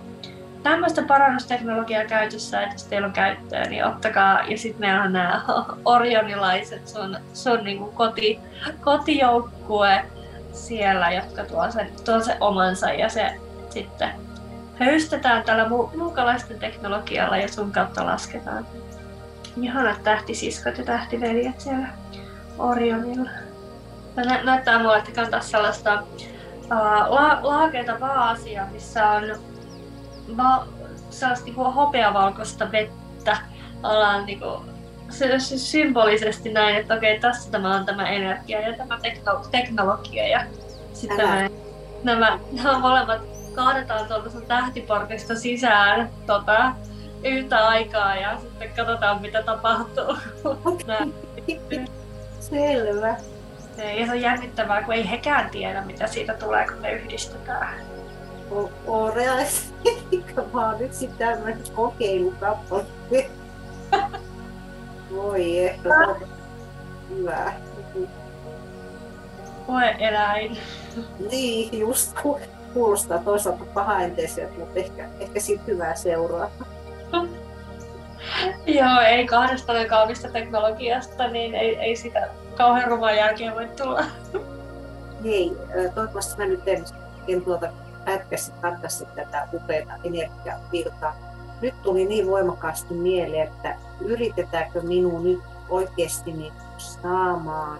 tämmöistä 0.64 1.02
parannusteknologiaa 1.02 2.04
käytössä, 2.04 2.62
että 2.62 2.74
jos 2.74 2.84
teillä 2.84 3.06
on 3.06 3.12
käyttöä, 3.12 3.64
niin 3.64 3.84
ottakaa. 3.84 4.44
Ja 4.48 4.58
sitten 4.58 4.80
meillä 4.80 5.02
on 5.02 5.12
nämä 5.12 5.42
orionilaiset, 5.84 6.88
sun, 6.88 7.16
sun 7.32 7.64
niin 7.64 7.78
kuin 7.78 7.92
koti, 7.92 8.40
kotijoukkue 8.80 10.04
siellä, 10.52 11.10
jotka 11.10 11.44
tuo 11.44 11.70
sen, 11.70 11.90
tuo 12.04 12.20
sen 12.20 12.36
omansa 12.40 12.92
ja 12.92 13.08
se 13.08 13.34
sitten 13.70 14.08
höystetään 14.76 15.42
tällä 15.42 15.64
mu- 15.64 15.96
muukalaisten 15.96 16.58
teknologialla 16.58 17.36
ja 17.36 17.48
sun 17.48 17.72
kautta 17.72 18.06
lasketaan. 18.06 18.66
Ihanat 19.62 20.02
tähtisiskot 20.04 20.78
ja 20.78 20.84
tähtiveljet 20.84 21.60
siellä 21.60 21.88
Orionilla. 22.58 23.30
Nä- 24.16 24.42
näyttää 24.42 24.78
mulle, 24.78 24.98
että 24.98 25.10
kantaa 25.12 25.40
sellaista 25.40 26.02
uh, 26.64 26.70
la- 27.08 27.38
laakeita 27.42 28.00
vaasia, 28.00 28.66
missä 28.72 29.08
on 29.10 29.22
va- 30.36 30.66
sellaista 31.10 31.44
niinku 31.44 31.64
hopeavalkoista 31.64 32.72
vettä. 32.72 33.36
Ollaan 33.82 34.26
niinku, 34.26 34.64
se, 35.08 35.38
se 35.38 35.58
symbolisesti 35.58 36.52
näin, 36.52 36.76
että 36.76 36.94
okei, 36.94 37.20
tässä 37.20 37.50
tämä 37.50 37.76
on 37.76 37.86
tämä 37.86 38.08
energia 38.08 38.60
ja 38.60 38.76
tämä 38.76 38.98
tekno- 38.98 39.48
teknologia. 39.50 40.28
Ja 40.28 40.40
sitten 40.92 41.16
nämä, 41.18 41.48
nämä, 42.04 42.38
nämä 42.52 42.78
molemmat 42.78 43.20
kaadetaan 43.54 44.08
tuolta 44.08 44.40
tähtiportista 44.40 45.34
sisään 45.34 46.10
tota, 46.26 46.72
yhtä 47.24 47.68
aikaa 47.68 48.16
ja 48.16 48.38
sitten 48.40 48.70
katsotaan 48.76 49.22
mitä 49.22 49.42
tapahtuu. 49.42 50.16
Selvä. 52.54 53.16
Se 53.76 54.10
on 54.10 54.20
jännittävää, 54.20 54.82
kun 54.82 54.94
ei 54.94 55.10
hekään 55.10 55.50
tiedä, 55.50 55.80
mitä 55.80 56.06
siitä 56.06 56.34
tulee, 56.34 56.66
kun 56.66 56.82
ne 56.82 56.92
yhdistetään. 56.92 57.74
O- 58.50 58.70
oo 58.86 59.10
realistinen. 59.10 59.94
Mä 60.52 60.68
oon 60.68 60.78
nyt 60.78 60.94
sitten 60.94 61.28
tämmöinen 61.28 61.62
kokeilukappale. 61.74 62.84
Voi 65.14 65.58
ehto. 65.58 65.88
hyvä. 67.10 67.52
Koe 69.66 69.96
eläin. 69.98 70.58
Niin, 71.30 71.78
just 71.78 72.16
kuulostaa 72.74 73.18
toisaalta 73.18 73.64
pahaenteiseltä, 73.74 74.54
mutta 74.58 74.78
ehkä, 74.78 75.08
ehkä 75.20 75.40
siitä 75.40 75.62
hyvää 75.66 75.94
seuraa. 75.94 76.50
Joo, 78.66 79.00
ei 79.06 79.26
kahdesta 79.26 79.72
kaunista 79.88 80.28
teknologiasta, 80.28 81.28
niin 81.28 81.54
ei, 81.54 81.76
ei 81.76 81.96
sitä 81.96 82.28
kauhean 82.56 82.88
ruman 82.90 83.16
jälkeen 83.16 83.54
voi 83.54 83.68
tulla. 83.68 84.04
Hei, 85.24 85.56
toivottavasti 85.94 86.38
mä 86.38 86.46
nyt 86.46 86.68
en, 86.68 86.84
en 87.28 87.42
tuota 87.42 87.68
pätkäsi 88.04 88.52
tarkasti 88.52 89.06
tätä 89.14 89.48
upeata 89.52 89.92
energiavirtaa. 90.04 91.16
Nyt 91.60 91.82
tuli 91.82 92.04
niin 92.04 92.26
voimakkaasti 92.26 92.94
mieleen, 92.94 93.48
että 93.48 93.76
yritetäänkö 94.00 94.82
minun 94.82 95.24
nyt 95.24 95.42
oikeasti 95.68 96.32
niin 96.32 96.52
saamaan 96.78 97.78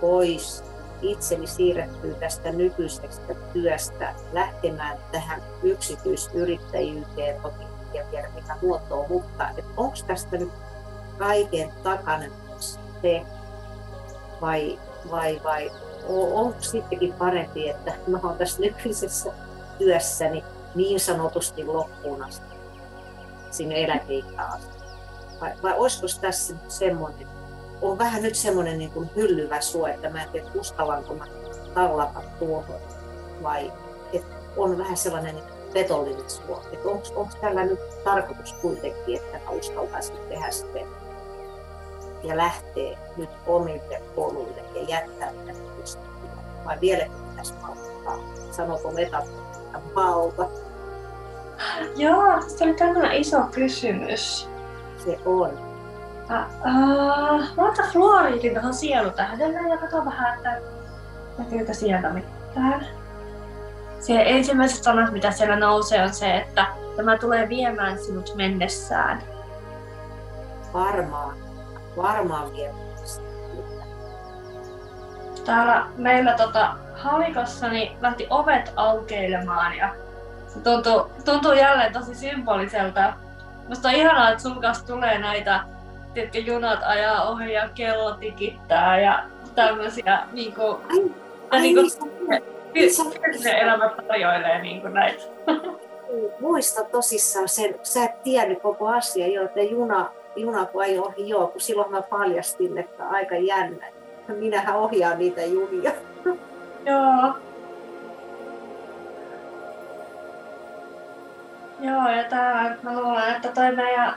pois 0.00 0.64
itseni 1.02 1.46
siirrettyä 1.46 2.14
tästä 2.14 2.52
nykyisestä 2.52 3.34
työstä 3.52 4.14
lähtemään 4.32 4.98
tähän 5.12 5.42
yksityisyrittäjyyteen, 5.62 7.42
toki 7.42 7.64
ja 7.94 8.04
tiedä 8.04 8.28
mitä 8.34 8.56
muotoa, 8.62 9.08
mutta 9.08 9.48
onko 9.76 9.96
tästä 10.06 10.36
nyt 10.36 10.52
kaiken 11.18 11.72
takana 11.82 12.24
se 13.02 13.22
vai, 14.40 14.78
vai, 15.10 15.40
vai 15.44 15.70
onko 16.08 16.56
sittenkin 16.60 17.12
parempi, 17.12 17.68
että 17.68 17.92
mä 18.06 18.20
oon 18.22 18.36
tässä 18.36 18.60
nykyisessä 18.60 19.32
työssäni 19.78 20.44
niin 20.74 21.00
sanotusti 21.00 21.64
loppuun 21.64 22.22
asti, 22.22 22.56
sinne 23.50 23.84
eläkeikään 23.84 24.52
asti. 24.52 24.84
Vai, 25.40 25.52
vai 25.62 25.74
olisiko 25.78 26.06
tässä 26.20 26.54
semmoinen, 26.68 27.28
on 27.82 27.98
vähän 27.98 28.22
nyt 28.22 28.34
semmoinen 28.34 28.78
niin 28.78 28.90
kuin 28.90 29.10
hyllyvä 29.16 29.60
suo, 29.60 29.86
että 29.86 30.10
mä 30.10 30.22
en 30.22 30.28
tiedä 30.30 30.46
uskallanko 30.54 31.14
mä 31.14 31.26
tallata 31.74 32.22
tuohon 32.38 32.80
vai 33.42 33.72
että 34.12 34.36
on 34.56 34.78
vähän 34.78 34.96
sellainen 34.96 35.36
petollinen 35.72 36.30
suo. 36.30 36.62
Että 36.72 36.88
onko 36.88 37.30
tällä 37.40 37.64
nyt 37.64 38.04
tarkoitus 38.04 38.52
kuitenkin, 38.52 39.16
että 39.16 39.38
mä 39.44 39.50
uskaltaisin 39.50 40.16
tehdä 40.28 40.50
sitten 40.50 40.86
ja 42.22 42.36
lähtee 42.36 42.98
nyt 43.16 43.30
omille 43.46 44.02
poluille 44.14 44.62
ja 44.74 44.82
jättää 44.82 45.32
vai 46.66 46.80
vielä 46.80 47.04
pitäisi 47.30 47.54
malttaa? 47.62 48.18
Sanoko 48.50 48.90
metaforista 48.90 49.80
malta? 49.94 50.48
Joo, 51.96 52.42
se 52.46 52.64
oli 52.64 52.74
tämä 52.74 53.12
iso 53.12 53.42
kysymys. 53.54 54.48
Se 55.04 55.18
on. 55.24 55.58
Mä 57.56 57.68
otan 57.68 57.90
fluoriitin 57.92 58.52
tuohon 58.52 58.74
sielutähdelle 58.74 59.68
ja 59.68 59.76
katson 59.76 60.04
vähän, 60.04 60.36
että 60.36 60.60
näkyykö 61.38 61.74
sieltä 61.74 62.10
mitään. 62.10 62.86
Se 64.00 64.22
ensimmäiset 64.26 64.82
sanat, 64.82 65.12
mitä 65.12 65.30
siellä 65.30 65.56
nousee, 65.56 66.02
on 66.02 66.14
se, 66.14 66.36
että 66.36 66.66
tämä 66.96 67.18
tulee 67.18 67.48
viemään 67.48 67.98
sinut 67.98 68.32
mennessään. 68.36 69.22
Varmaan. 70.72 71.45
Varmaan 71.96 72.52
viemään 72.52 72.86
täällä 75.46 75.86
meillä 75.96 76.32
tota, 76.32 76.74
Halikossa 76.94 77.68
niin 77.68 77.92
lähti 78.00 78.26
ovet 78.30 78.72
aukeilemaan 78.76 79.76
ja 79.76 79.94
se 80.48 80.60
tuntuu, 80.60 81.10
tuntuu 81.24 81.52
jälleen 81.52 81.92
tosi 81.92 82.14
symboliselta. 82.14 83.12
Musta 83.68 83.88
on 83.88 83.94
ihanaa, 83.94 84.30
että 84.30 84.42
sun 84.42 84.60
kanssa 84.60 84.86
tulee 84.86 85.18
näitä, 85.18 85.60
tiedätkö, 86.14 86.38
junat 86.38 86.80
ajaa 86.82 87.28
ohi 87.28 87.52
ja 87.52 87.68
kello 87.74 88.14
tikittää 88.14 89.00
ja 89.00 89.22
tämmöisiä 89.54 90.18
niinku, 90.32 90.62
ai, 90.62 91.12
ai, 91.50 91.60
niinku, 91.60 91.80
niin, 92.74 92.90
se 93.42 93.50
elämä 93.50 93.88
tarjoilee 93.88 94.62
niinku 94.62 94.88
näitä. 94.88 95.22
Muista 96.40 96.84
tosissaan 96.84 97.48
sen, 97.48 97.74
sä 97.82 98.04
et 98.04 98.22
tiennyt 98.22 98.62
koko 98.62 98.88
asia 98.88 99.26
jo, 99.26 99.44
että 99.44 99.62
juna, 99.62 100.10
juna 100.36 100.66
kun 100.66 100.82
ajoi 100.82 100.98
ohi, 100.98 101.28
joo, 101.28 101.46
kun 101.46 101.60
silloin 101.60 101.90
mä 101.90 102.02
paljastin, 102.02 102.78
että 102.78 103.08
aika 103.08 103.34
jännä 103.34 103.86
minähän 104.28 104.76
ohjaan 104.76 105.18
niitä 105.18 105.42
junia. 105.42 105.92
Joo. 106.86 107.34
Joo, 111.80 112.08
ja 112.08 112.24
tää, 112.24 112.76
mä 112.82 113.00
luulen, 113.00 113.34
että 113.34 113.48
toi 113.48 113.76
meidän, 113.76 114.14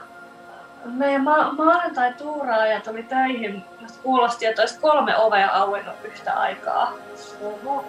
meidän 0.84 1.22
ma- 1.22 1.52
maanantai 1.52 2.12
tuuraaja 2.12 2.80
tuli 2.80 3.02
töihin, 3.02 3.64
kuulosti, 4.02 4.46
että 4.46 4.62
olisi 4.62 4.80
kolme 4.80 5.16
ovea 5.16 5.50
auennut 5.52 5.94
yhtä 6.04 6.32
aikaa. 6.32 6.92
Oho. 7.42 7.84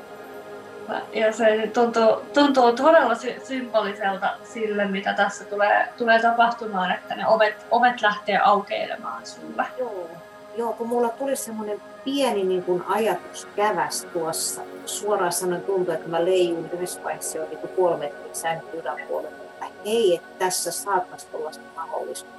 Ja 1.14 1.34
se 1.34 1.70
tuntuu, 1.74 2.16
tuntuu 2.34 2.72
todella 2.74 3.16
sy- 3.16 3.42
symboliselta 3.44 4.30
sille, 4.44 4.86
mitä 4.86 5.14
tässä 5.14 5.46
tulee, 5.46 5.88
tulee 5.98 6.22
tapahtumaan, 6.22 6.92
että 6.92 7.16
ne 7.16 7.28
ovet, 7.28 7.66
ovet 7.72 8.02
lähtee 8.02 8.38
aukeilemaan 8.38 9.26
sulle. 9.26 9.66
Joo. 9.78 10.10
Joo, 10.58 10.74
kun 10.74 10.88
mulla 10.88 11.10
tuli 11.10 11.36
semmoinen 11.36 11.82
pieni 12.04 12.44
niin 12.44 12.64
kuin 12.64 12.84
ajatus 12.88 13.48
käväs 13.56 14.08
tuossa. 14.14 14.62
Suoraan 14.86 15.32
sanoen 15.32 15.62
tuntui, 15.62 15.96
että 15.96 16.10
mä 16.10 16.26
leijun 16.26 16.70
yhdessä 16.74 17.04
vaiheessa 17.04 17.38
jo 17.38 17.48
niin 17.50 18.20
sängyn 18.34 18.74
yläpuolella, 18.74 19.38
että 19.52 19.66
hei, 19.86 20.16
että 20.16 20.40
tässä 20.40 20.72
saattaisi 20.72 21.28
olla 21.34 21.52
mahdollisuus. 21.76 22.32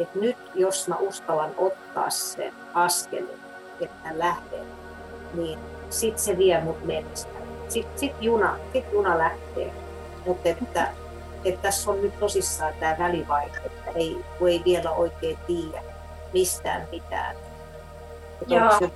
Että 0.00 0.18
nyt 0.18 0.36
jos 0.54 0.88
mä 0.88 0.96
uskallan 0.96 1.50
ottaa 1.58 2.10
sen 2.10 2.52
askelin, 2.74 3.40
että 3.80 4.08
lähden, 4.12 4.66
niin 5.34 5.58
sit 5.90 6.18
se 6.18 6.38
vie 6.38 6.60
mut 6.60 6.84
mennessä. 6.84 7.33
Sitten 7.68 7.98
sit 7.98 8.12
juna, 8.20 8.56
sit 8.72 8.84
juna 8.92 9.18
lähtee. 9.18 9.72
Mutta 10.26 10.48
että, 10.48 10.88
että 11.44 11.62
tässä 11.62 11.90
on 11.90 12.02
nyt 12.02 12.20
tosissaan 12.20 12.74
tämä 12.80 12.96
välivaihe, 12.98 13.56
että 13.66 13.90
ei, 13.94 14.24
ei 14.48 14.62
vielä 14.64 14.90
oikein 14.90 15.38
tiedä 15.46 15.82
mistään 16.32 16.88
mitään 16.90 17.36
että, 18.42 18.90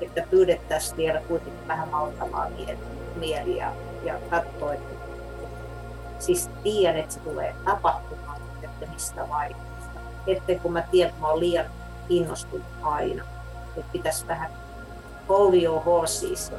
että 0.00 0.22
pyydettäisiin 0.30 0.96
vielä 0.96 1.20
kuitenkin 1.28 1.68
vähän 1.68 1.88
maltamaan 1.88 2.52
mieli 3.16 3.56
ja, 3.56 3.72
ja 4.04 4.14
katsoa, 4.30 4.74
että 4.74 4.94
siis 6.18 6.50
tiedän, 6.62 6.96
että 6.96 7.14
se 7.14 7.20
tulee 7.20 7.54
tapahtumaan, 7.64 8.40
että 8.62 8.86
mistä 8.86 9.28
vaiheesta. 9.28 10.00
Että 10.26 10.54
kun 10.54 10.72
mä 10.72 10.82
tiedän, 10.82 11.10
että 11.10 11.20
mä 11.20 11.28
olen 11.28 11.40
liian 11.40 11.66
innostunut 12.08 12.66
aina, 12.82 13.24
että 13.76 13.92
pitäisi 13.92 14.26
vähän 14.26 14.50
hold 15.28 15.54
your 15.62 15.82
horses 15.84 16.52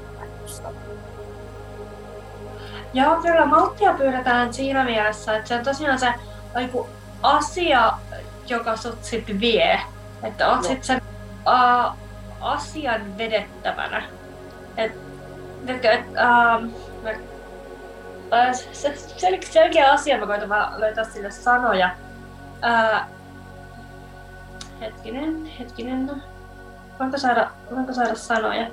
Joo, 2.93 3.21
kyllä 3.21 3.45
malttia 3.45 3.93
pyydetään 3.93 4.53
siinä 4.53 4.83
mielessä, 4.83 5.37
että 5.37 5.47
se 5.47 5.55
on 5.55 5.63
tosiaan 5.63 5.99
se 5.99 6.13
asia, 7.23 7.93
joka 8.47 8.77
sut 8.77 9.03
sitten 9.03 9.39
vie. 9.39 9.79
Että 10.23 10.47
oot 10.47 10.57
no. 10.57 10.63
sitten 10.63 10.83
sen 10.83 11.01
uh, 11.47 11.97
asian 12.41 13.17
vedettävänä. 13.17 14.03
Et, 14.77 14.91
et, 15.67 15.85
et, 15.85 16.05
um, 16.05 16.71
se, 18.71 18.95
sel, 19.17 19.37
selkeä 19.41 19.91
asia, 19.91 20.17
mä 20.17 20.25
koitan 20.25 20.49
vaan 20.49 20.81
löytää 20.81 21.03
sille 21.03 21.31
sanoja. 21.31 21.89
Uh, 22.51 23.01
hetkinen, 24.81 25.45
hetkinen. 25.45 26.23
Voinko 26.99 27.17
saada, 27.17 27.51
voinko 27.71 27.93
saada 27.93 28.15
sanoja? 28.15 28.67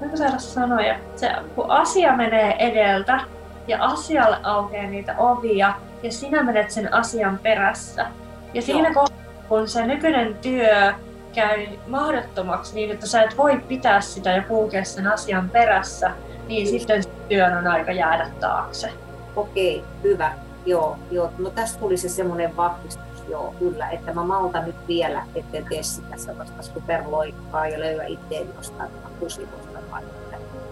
Voinko 0.00 0.16
saada 0.16 0.38
sanoja? 0.38 0.98
Se, 1.16 1.32
kun 1.54 1.70
asia 1.70 2.16
menee 2.16 2.56
edeltä 2.58 3.20
ja 3.68 3.84
asialle 3.84 4.36
aukeaa 4.42 4.86
niitä 4.86 5.14
ovia 5.18 5.74
ja 6.02 6.12
sinä 6.12 6.42
menet 6.42 6.70
sen 6.70 6.94
asian 6.94 7.38
perässä. 7.38 8.06
Ja 8.54 8.62
siinä 8.62 8.94
kohtaa, 8.94 9.18
kun 9.48 9.68
se 9.68 9.86
nykyinen 9.86 10.34
työ 10.34 10.92
käy 11.34 11.66
mahdottomaksi 11.86 12.74
niin, 12.74 12.90
että 12.90 13.06
sä 13.06 13.22
et 13.22 13.38
voi 13.38 13.60
pitää 13.68 14.00
sitä 14.00 14.30
ja 14.30 14.42
kulkea 14.42 14.84
sen 14.84 15.06
asian 15.06 15.50
perässä, 15.50 16.10
niin 16.48 16.66
sitten 16.66 17.04
työn 17.28 17.58
on 17.58 17.66
aika 17.66 17.92
jäädä 17.92 18.30
taakse. 18.40 18.92
Okei, 19.36 19.84
hyvä. 20.02 20.32
Joo, 20.66 20.98
joo. 21.10 21.30
No 21.38 21.50
tässä 21.50 21.80
tuli 21.80 21.96
se 21.96 22.08
semmoinen 22.08 22.56
vahvistus, 22.56 23.24
joo, 23.28 23.54
kyllä, 23.58 23.90
että 23.90 24.14
mä 24.14 24.24
maltan 24.24 24.64
nyt 24.64 24.88
vielä, 24.88 25.22
etten 25.34 25.64
tee 25.64 25.82
sitä 25.82 26.16
sellaista 26.16 26.62
superloikkaa 26.62 27.68
ja 27.68 27.80
löyä 27.80 28.04
itseäni 28.04 28.50
jostain 28.56 28.90
kusikosta, 29.20 29.73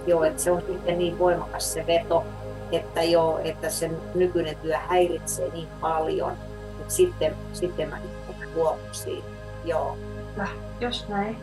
joo, 0.06 0.24
että 0.24 0.42
se 0.42 0.50
on 0.50 0.62
sitten 0.66 0.98
niin 0.98 1.18
voimakas 1.18 1.72
se 1.72 1.86
veto, 1.86 2.24
että 2.72 3.02
joo, 3.02 3.40
että 3.44 3.70
sen 3.70 3.96
nykyinen 4.14 4.56
työ 4.56 4.76
häiritsee 4.76 5.48
niin 5.48 5.68
paljon, 5.80 6.32
että 6.80 6.94
sitten, 6.94 7.34
sitten 7.52 7.88
mä 7.88 7.98
luovun 8.54 8.78
siitä. 8.92 9.28
Joo, 9.64 9.96
Kyllä, 10.34 10.48
just 10.80 11.08
näin. 11.08 11.36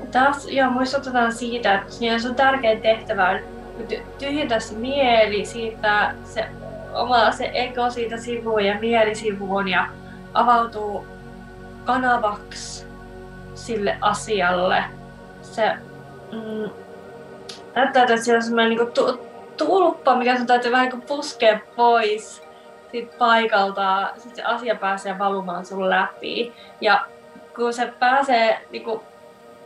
Ja 0.00 0.06
taas 0.12 0.46
joo, 0.46 0.70
muistutetaan 0.70 1.32
siitä, 1.32 1.74
että 1.74 1.92
se 2.18 2.28
on 2.28 2.34
tärkein 2.34 2.82
tehtävä 2.82 3.30
on 3.30 3.38
tyhjentää 4.18 4.60
se 4.60 4.74
mieli 4.74 5.46
siitä, 5.46 6.14
se 6.24 6.48
oma 6.94 7.32
se 7.32 7.50
ego 7.54 7.90
siitä 7.90 8.16
sivuun 8.16 8.64
ja 8.64 8.80
mieli 8.80 9.14
sivuun 9.14 9.68
ja 9.68 9.88
avautuu 10.34 11.06
kanavaksi 11.84 12.86
sille 13.54 13.96
asialle. 14.00 14.84
Se 15.42 15.72
mm, 16.32 16.70
näyttää, 17.74 18.02
että 18.02 18.16
siellä 18.16 18.38
on 18.38 18.42
semmoinen 18.42 18.76
niin 18.76 18.92
tu- 18.92 19.26
tulppa, 19.56 20.16
mikä 20.16 20.36
sun 20.36 20.46
täytyy 20.46 20.72
vähän 20.72 20.88
niin 20.88 21.02
puskea 21.02 21.58
pois 21.76 22.42
siitä 22.90 23.16
paikalta. 23.18 24.10
Sitten 24.14 24.36
se 24.36 24.42
asia 24.42 24.74
pääsee 24.74 25.18
valumaan 25.18 25.66
sun 25.66 25.90
läpi. 25.90 26.52
Ja 26.80 27.06
kun 27.56 27.72
se 27.72 27.92
pääsee 27.98 28.66
niin 28.70 28.84
kuin, 28.84 29.00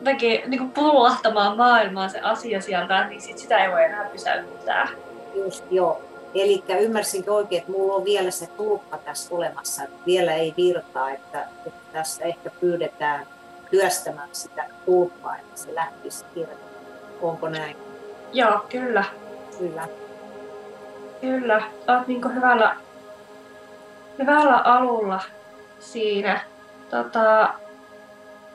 jotenkin 0.01 0.43
niin 0.47 0.59
kuin 0.59 0.71
pullahtamaan 0.71 1.57
maailmaa 1.57 2.09
se 2.09 2.21
asia 2.21 2.61
sieltä, 2.61 3.09
niin 3.09 3.21
sit 3.21 3.39
sitä 3.39 3.65
ei 3.65 3.73
voi 3.73 3.85
enää 3.85 4.05
pysäyttää. 4.05 4.89
Just 5.35 5.65
joo. 5.71 6.03
Eli 6.35 6.65
ymmärsinkö 6.81 7.33
oikein, 7.33 7.61
että 7.61 7.73
mulla 7.73 7.95
on 7.95 8.05
vielä 8.05 8.31
se 8.31 8.47
tulppa 8.47 8.99
tässä 8.99 9.35
olemassa, 9.35 9.83
vielä 10.07 10.35
ei 10.35 10.55
virtaa, 10.57 11.11
että, 11.11 11.47
että 11.67 11.81
tässä 11.93 12.25
ehkä 12.25 12.51
pyydetään 12.61 13.27
työstämään 13.71 14.29
sitä 14.33 14.65
tulppaa, 14.85 15.37
että 15.37 15.61
se 15.61 15.75
lähtisi 15.75 16.25
irti. 16.37 16.55
Onko 17.23 17.49
näin? 17.49 17.94
Joo, 18.35 18.61
kyllä. 18.69 19.05
Kyllä. 19.59 19.89
Kyllä. 21.21 21.63
Olet 21.89 22.07
niin 22.07 22.35
hyvällä, 22.35 22.77
hyvällä 24.19 24.57
alulla 24.57 25.21
siinä. 25.79 26.41
Tota, 26.91 27.55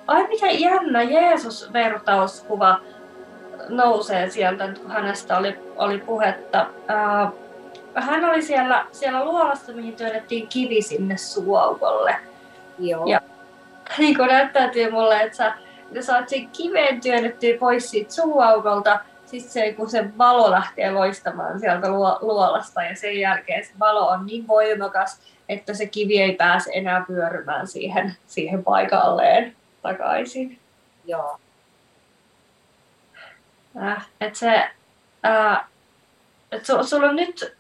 ai 0.08 0.28
mikä 0.28 0.48
jännä 0.52 1.04
Jeesus-vertauskuva 1.04 2.80
nousee 3.70 4.30
sieltä, 4.30 4.70
kun 4.82 4.92
hänestä 4.92 5.38
oli, 5.38 5.60
oli 5.76 5.98
puhetta. 5.98 6.66
Ää, 6.88 7.32
hän 7.96 8.26
oli 8.26 8.42
siellä, 8.42 8.86
siellä 8.92 9.26
luolassa, 9.26 9.72
mihin 9.72 9.96
työnnettiin 9.96 10.48
kivi 10.48 10.82
sinne 10.82 11.18
suaukolle. 11.18 12.16
Joo. 12.80 13.06
Ja 13.06 13.22
niin 13.98 14.18
kuin 14.18 14.28
näyttäytyy 14.28 14.92
mulle, 14.92 15.22
että 15.22 15.38
sä, 15.38 15.54
että 15.88 16.02
saat 16.02 16.30
sen 16.30 16.50
kiveen 16.50 17.02
työnnettyä 17.02 17.58
pois 17.60 17.90
siitä 17.90 18.14
suuaukolta, 18.14 19.00
sitten 19.30 19.52
se, 19.52 19.74
kun 19.74 19.90
se 19.90 20.18
valo 20.18 20.52
lähtee 20.52 20.92
loistamaan 20.92 21.60
sieltä 21.60 21.90
luolasta 22.22 22.84
ja 22.84 22.96
sen 22.96 23.20
jälkeen 23.20 23.66
se 23.66 23.72
valo 23.80 24.08
on 24.08 24.26
niin 24.26 24.48
voimakas, 24.48 25.22
että 25.50 25.74
se 25.74 25.86
kivi 25.86 26.22
ei 26.22 26.36
pääse 26.36 26.72
enää 26.74 27.06
pyörymään 27.08 27.68
siihen, 27.68 28.16
siihen 28.28 28.64
paikalleen 28.64 29.56
takaisin. 29.82 30.60
Joo. 31.06 31.40
Äh, 33.84 34.10
et 34.22 34.36
se, 34.36 34.70
äh, 35.26 35.66
et 36.52 36.66
su, 36.66 36.84
sulla 36.84 37.10
on 37.10 37.16
nyt 37.16 37.58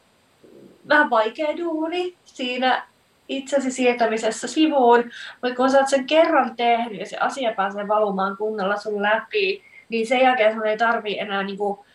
vähän 0.87 1.09
vaikea 1.09 1.57
duuni 1.57 2.17
siinä 2.25 2.87
itsesi 3.27 3.71
siirtämisessä 3.71 4.47
sivuun, 4.47 5.03
mutta 5.41 5.55
kun 5.55 5.71
sä 5.71 5.77
oot 5.77 5.89
sen 5.89 6.07
kerran 6.07 6.55
tehnyt 6.55 6.99
ja 6.99 7.05
se 7.05 7.17
asia 7.17 7.53
pääsee 7.53 7.87
valumaan 7.87 8.37
kunnolla 8.37 8.77
sun 8.77 9.01
läpi, 9.01 9.63
niin 9.89 10.07
sen 10.07 10.21
jälkeen 10.21 10.53
sun 10.53 10.67
ei 10.67 10.77
tarvii 10.77 11.19
enää 11.19 11.43
niinku 11.43 11.85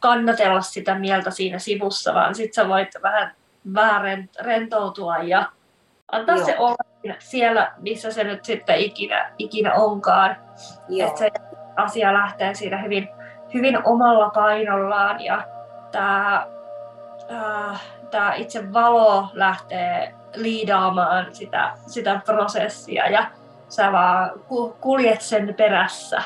kannatella 0.00 0.60
sitä 0.60 0.94
mieltä 0.94 1.30
siinä 1.30 1.58
sivussa, 1.58 2.14
vaan 2.14 2.34
sit 2.34 2.54
sä 2.54 2.68
voit 2.68 2.88
vähän, 3.02 3.34
vähän 3.74 4.28
rentoutua 4.40 5.18
ja 5.18 5.52
antaa 6.12 6.36
Joo. 6.36 6.46
se 6.46 6.58
olla 6.58 6.84
siellä, 7.18 7.72
missä 7.78 8.10
se 8.10 8.24
nyt 8.24 8.44
sitten 8.44 8.78
ikinä, 8.78 9.32
ikinä 9.38 9.74
onkaan. 9.74 10.36
Että 11.06 11.18
se 11.18 11.30
asia 11.76 12.12
lähtee 12.12 12.54
siinä 12.54 12.82
hyvin, 12.82 13.08
hyvin 13.54 13.78
omalla 13.84 14.30
painollaan 14.30 15.24
ja 15.24 15.44
tämä 15.92 16.46
äh, 17.32 17.82
tää 18.10 18.34
itse 18.34 18.72
valo 18.72 19.28
lähtee 19.32 20.14
liidaamaan 20.34 21.34
sitä, 21.34 21.72
sitä 21.86 22.20
prosessia 22.24 23.08
ja 23.08 23.30
sä 23.68 23.92
vaan 23.92 24.30
kuljet 24.80 25.20
sen 25.20 25.54
perässä. 25.54 26.22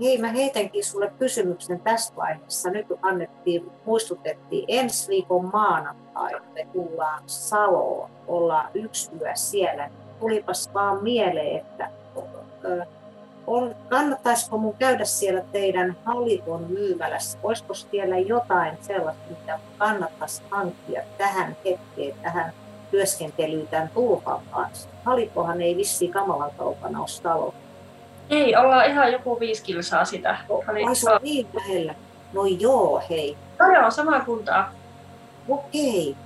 Hei, 0.00 0.18
mä 0.18 0.28
heitänkin 0.28 0.84
sulle 0.84 1.12
kysymyksen 1.18 1.80
tässä 1.80 2.16
vaiheessa. 2.16 2.70
Nyt 2.70 2.86
annettiin, 3.02 3.70
muistutettiin 3.84 4.64
ensi 4.68 5.08
viikon 5.08 5.50
maanantaina, 5.52 6.40
me 6.54 6.66
tullaan 6.72 7.22
Saloon, 7.26 8.10
ollaan 8.26 8.70
yksi 8.74 9.10
yö 9.20 9.30
siellä. 9.34 9.90
Tulipas 10.20 10.74
vaan 10.74 11.02
mieleen, 11.02 11.56
että 11.56 11.90
on, 13.46 13.74
kannattaisiko 13.88 14.58
mun 14.58 14.74
käydä 14.78 15.04
siellä 15.04 15.42
teidän 15.52 15.96
Halikon 16.04 16.66
myymälässä? 16.68 17.38
Olisiko 17.42 17.74
siellä 17.74 18.18
jotain 18.18 18.78
sellaista, 18.80 19.22
mitä 19.30 19.60
kannattaisi 19.78 20.42
hankkia 20.50 21.02
tähän 21.18 21.56
hetkeen, 21.64 22.14
tähän 22.22 22.52
työskentelyyn 22.90 23.68
tämän 23.68 23.90
tulpan 23.94 24.40
kanssa? 24.50 24.88
Halikohan 25.04 25.62
ei 25.62 25.76
vissi 25.76 26.08
kamalan 26.08 26.50
kaupana 26.58 27.00
ole 27.00 27.08
talo. 27.22 27.54
Ei, 28.30 28.56
ollaan 28.56 28.86
ihan 28.86 29.12
joku 29.12 29.40
viisi 29.40 29.62
kilsaa 29.62 30.04
sitä. 30.04 30.38
Ai 30.86 30.94
se 30.94 31.10
on 31.10 31.20
niin 31.22 31.46
lähellä. 31.52 31.94
No 32.32 32.44
joo, 32.44 33.02
hei. 33.10 33.36
No 33.58 33.72
joo, 33.72 33.90
samaa 33.90 34.20
kuntaa. 34.20 34.72
Okei. 35.48 36.16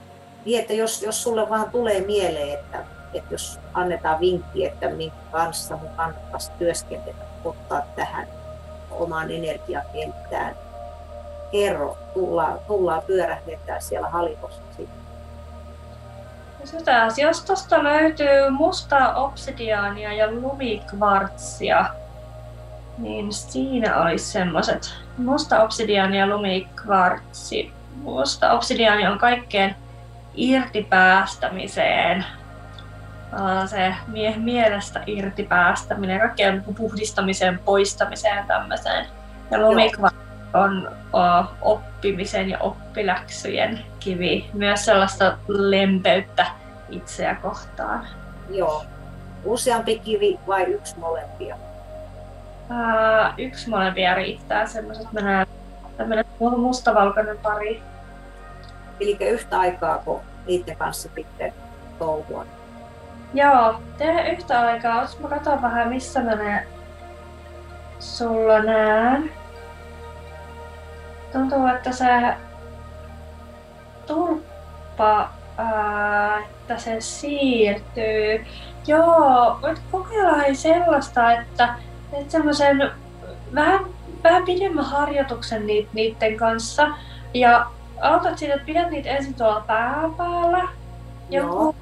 Niin, 0.45 0.61
että 0.61 0.73
jos, 0.73 1.03
jos 1.03 1.23
sulle 1.23 1.49
vaan 1.49 1.71
tulee 1.71 2.01
mieleen, 2.01 2.59
että 2.59 2.85
että 3.15 3.35
jos 3.35 3.61
annetaan 3.75 4.21
vinkki, 4.21 4.67
että 4.67 4.89
minkä 4.89 5.17
kanssa 5.33 5.77
mun 5.77 5.91
kannattaisi 5.97 6.53
työskentellä, 6.59 7.25
ottaa 7.45 7.83
tähän 7.97 8.29
omaan 8.91 9.31
energiakenttään, 9.31 10.57
kerro, 11.53 11.97
tullaan, 12.15 12.59
tullaan 12.67 13.03
pyörähdetään 13.07 13.83
siellä 13.83 14.09
halikossa 14.09 14.63
sitten. 14.77 15.04
Sitä, 16.65 17.09
jos 17.17 17.45
tuosta 17.45 17.85
löytyy 17.85 18.51
musta 18.51 19.15
obsidiaania 19.15 20.13
ja 20.13 20.31
lumikvartsia, 20.33 21.87
niin 22.99 23.33
siinä 23.33 23.97
olisi 23.97 24.25
semmoiset 24.25 24.95
musta 25.19 25.63
obsidiaani 25.63 26.19
ja 26.19 26.27
lumikvartsi. 26.27 27.73
Musta 27.97 28.53
obsidiaani 28.53 29.07
on 29.07 29.19
kaikkeen 29.19 29.77
irtipäästämiseen 30.35 32.25
se 33.67 33.95
mie- 34.07 34.37
mielestä 34.37 35.03
irti 35.07 35.43
päästäminen, 35.43 36.21
kaikkeen 36.21 36.65
puhdistamiseen, 36.77 37.59
poistamiseen 37.59 38.47
tämmöiseen. 38.47 39.07
Ja 39.51 39.59
lumikva 39.61 40.11
on 40.55 40.91
oppimisen 41.63 42.51
ja 42.51 42.59
oppiläksyjen 42.59 43.81
kivi, 44.01 44.51
myös 44.53 44.85
sellaista 44.85 45.39
lempeyttä 45.49 46.47
itseä 46.91 47.35
kohtaan. 47.35 48.07
Joo. 48.51 48.85
Useampi 49.45 49.99
kivi 49.99 50.39
vai 50.47 50.63
yksi 50.63 50.99
molempia? 50.99 51.57
Ää, 52.71 53.35
yksi 53.39 53.71
molempia 53.71 54.15
riittää, 54.15 54.67
semmoiset 54.67 55.13
menee 55.13 55.47
tämmöinen 55.97 56.25
mustavalkoinen 56.41 57.39
pari. 57.39 57.83
Eli 59.01 59.17
yhtä 59.21 59.59
aikaa, 59.59 59.99
kun 59.99 60.21
niiden 60.47 60.77
kanssa 60.77 61.09
sitten 61.15 61.53
touhua? 61.99 62.47
Joo, 63.35 63.75
tee 63.99 64.33
yhtä 64.33 64.61
aikaa. 64.61 64.99
Otas 64.99 65.21
mä 65.21 65.29
katson 65.29 65.63
vähän 65.63 65.89
missä 65.89 66.21
mä 66.21 66.35
ne 66.35 66.67
sulla 67.99 68.63
näen. 68.63 69.31
Tuntuu, 71.35 71.67
että 71.67 71.93
se 71.93 72.07
tulppa, 74.07 75.31
ää, 75.59 76.39
että 76.39 76.79
se 76.79 77.01
siirtyy. 77.01 78.47
Joo, 78.87 79.59
voit 79.63 79.83
kokeilla 79.93 80.55
sellaista, 80.55 81.33
että 81.33 81.75
teet 82.11 82.31
semmoisen 82.31 82.91
vähän, 83.55 83.81
vähän 84.25 84.45
pidemmän 84.45 84.85
harjoituksen 84.85 85.67
niiden 85.67 86.37
kanssa. 86.37 86.89
Ja 87.35 87.67
aloitat 88.01 88.39
siitä, 88.39 88.55
että 88.55 88.67
pidät 88.67 88.91
niitä 88.91 89.11
ensin 89.11 89.35
tuolla 89.35 89.65
pään 89.67 90.15
päällä. 90.15 90.69
Joku 91.31 91.77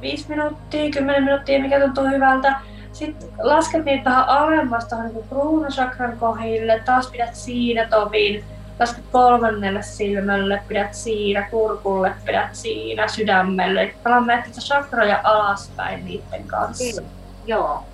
5 0.00 0.28
minuuttia, 0.28 0.90
10 0.90 1.24
minuuttia, 1.24 1.62
mikä 1.62 1.80
tuntuu 1.80 2.06
hyvältä. 2.06 2.60
Sitten 2.94 3.28
lasket 3.42 3.84
niitä 3.84 4.10
vähän 4.10 4.28
alemmas 4.28 4.84
tuohon 4.84 5.06
niin 5.06 5.28
kruunusakran 5.28 6.18
kohdille, 6.18 6.82
taas 6.84 7.06
pidät 7.06 7.34
siinä 7.34 7.88
tovin. 7.90 8.44
Lasket 8.80 9.04
kolmannelle 9.12 9.82
silmälle, 9.82 10.62
pidät 10.68 10.94
siinä, 10.94 11.42
kurkulle, 11.50 12.12
pidät 12.26 12.54
siinä, 12.54 13.08
sydämelle. 13.08 13.94
Palaan 14.02 14.26
miettiä 14.26 14.52
sakroja 14.58 15.20
alaspäin 15.24 16.04
niiden 16.04 16.44
kanssa. 16.46 17.02
Mm. 17.02 17.08
Joo. 17.46 17.84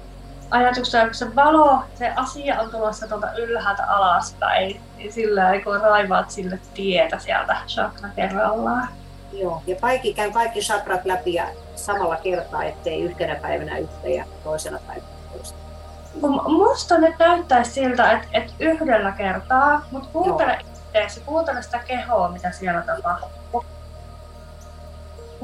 Ajatuksena, 0.50 1.04
kun 1.04 1.14
se 1.14 1.36
valo, 1.36 1.82
se 1.94 2.12
asia 2.16 2.60
on 2.60 2.70
tulossa 2.70 3.08
tuolta 3.08 3.32
ylhäältä 3.32 3.86
alaspäin, 3.86 4.80
niin 4.96 5.12
sillä 5.12 5.60
kun 5.64 5.80
raivaat 5.80 6.30
sille 6.30 6.58
tietä 6.74 7.18
sieltä 7.18 7.56
chakra 7.66 8.08
kerrallaan. 8.16 8.88
Joo, 9.32 9.62
ja 9.66 9.76
kaikki, 9.76 10.14
käyn 10.14 10.32
kaikki 10.32 10.60
chakrat 10.60 11.04
läpi 11.04 11.34
ja 11.34 11.44
samalla 11.84 12.16
kertaa, 12.16 12.64
ettei 12.64 13.02
yhtenä 13.02 13.34
päivänä 13.34 13.78
yhtä 13.78 14.08
ja 14.08 14.24
toisena 14.44 14.78
päivänä 14.86 15.08
toista. 15.32 15.58
Musta 16.48 16.98
nyt 16.98 17.14
näyttäisi 17.18 17.70
siltä, 17.70 18.12
että, 18.12 18.28
että 18.32 18.52
yhdellä 18.58 19.12
kertaa, 19.12 19.84
mutta 19.90 20.08
kuuntele 20.12 20.58
itseäsi, 20.86 21.20
kuuntele 21.20 21.62
sitä 21.62 21.78
kehoa, 21.78 22.28
mitä 22.28 22.50
siellä 22.52 22.82
tapahtuu. 22.82 23.64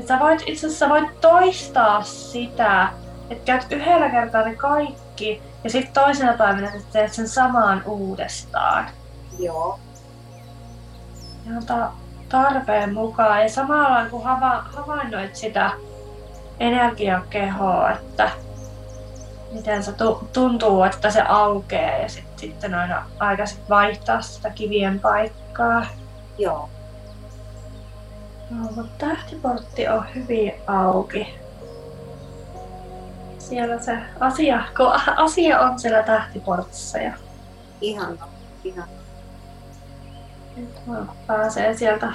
Sä 0.08 0.18
voit, 0.20 0.42
itse 0.46 0.66
asiassa 0.66 0.88
voit 0.88 1.20
toistaa 1.20 2.02
sitä 2.02 2.88
että 3.30 3.44
käyt 3.44 3.72
yhdellä 3.72 4.10
kertaa 4.10 4.42
ne 4.42 4.54
kaikki 4.54 5.42
ja 5.64 5.70
sitten 5.70 6.04
toisena 6.04 6.32
päivänä 6.32 6.70
sä 6.70 6.86
teet 6.92 7.12
sen 7.12 7.28
samaan 7.28 7.82
uudestaan. 7.86 8.86
Joo. 9.38 9.78
Ihan 11.46 11.66
ta- 11.66 11.92
tarpeen 12.28 12.94
mukaan 12.94 13.42
ja 13.42 13.48
samalla 13.48 14.06
kun 14.10 14.24
hava- 14.24 14.64
havainnoit 14.76 15.36
sitä 15.36 15.70
energiakehoa, 16.60 17.90
että 17.90 18.30
miten 19.52 19.82
se 19.82 19.92
tu- 19.92 20.28
tuntuu, 20.32 20.82
että 20.82 21.10
se 21.10 21.22
aukeaa 21.22 21.98
ja 21.98 22.08
sit, 22.08 22.24
sitten 22.36 22.74
aina 22.74 23.06
aika 23.18 23.46
sit 23.46 23.68
vaihtaa 23.70 24.22
sitä 24.22 24.50
kivien 24.50 25.00
paikkaa. 25.00 25.86
Joo. 26.38 26.68
No, 28.50 28.68
mutta 28.76 29.06
tähtiportti 29.06 29.88
on 29.88 30.06
hyvin 30.14 30.52
auki. 30.66 31.34
Siellä 33.38 33.78
se 33.78 33.98
asia, 34.20 34.62
kun 34.76 34.92
asia 35.16 35.60
on 35.60 35.78
siellä 35.80 36.02
tähtiportissa 36.02 36.98
ja 36.98 37.12
Ihan. 37.80 38.18
Ihan. 38.64 38.88
nyt 40.56 40.68
pääsee 41.26 41.76
sieltä 41.76 42.12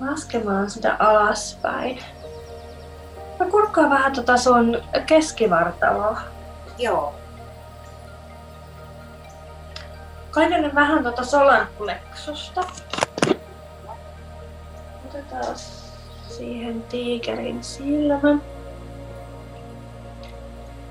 laskemaan 0.00 0.70
sitä 0.70 0.96
alaspäin. 0.98 1.98
Mä 3.42 3.50
kurkkaan 3.50 3.90
vähän 3.90 4.12
tota 4.12 4.36
sun 4.36 4.82
keskivartaloa. 5.06 6.20
Joo. 6.78 7.14
Kaivelen 10.30 10.74
vähän 10.74 11.02
tota 11.02 11.24
solarplexusta. 11.24 12.60
Otetaan 15.08 15.56
siihen 16.28 16.82
tiikerin 16.82 17.64
silmä. 17.64 18.38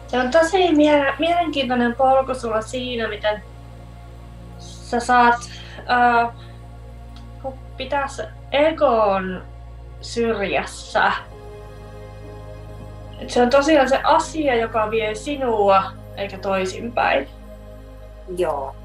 Se 0.07 0.19
on 0.19 0.31
tosi 0.31 0.75
mie- 0.75 1.13
mielenkiintoinen 1.19 1.95
polku 1.95 2.35
sulla 2.35 2.61
siinä, 2.61 3.07
miten 3.07 3.43
sä 4.59 4.99
saat 4.99 5.39
uh, 7.43 7.53
pitäisi 7.77 8.21
egon 8.51 9.43
syrjässä. 10.01 11.11
Et 13.21 13.29
se 13.29 13.41
on 13.41 13.49
tosiaan 13.49 13.89
se 13.89 13.99
asia, 14.03 14.55
joka 14.55 14.91
vie 14.91 15.15
sinua, 15.15 15.83
eikä 16.17 16.37
toisinpäin. 16.37 17.27
Joo. 18.37 18.75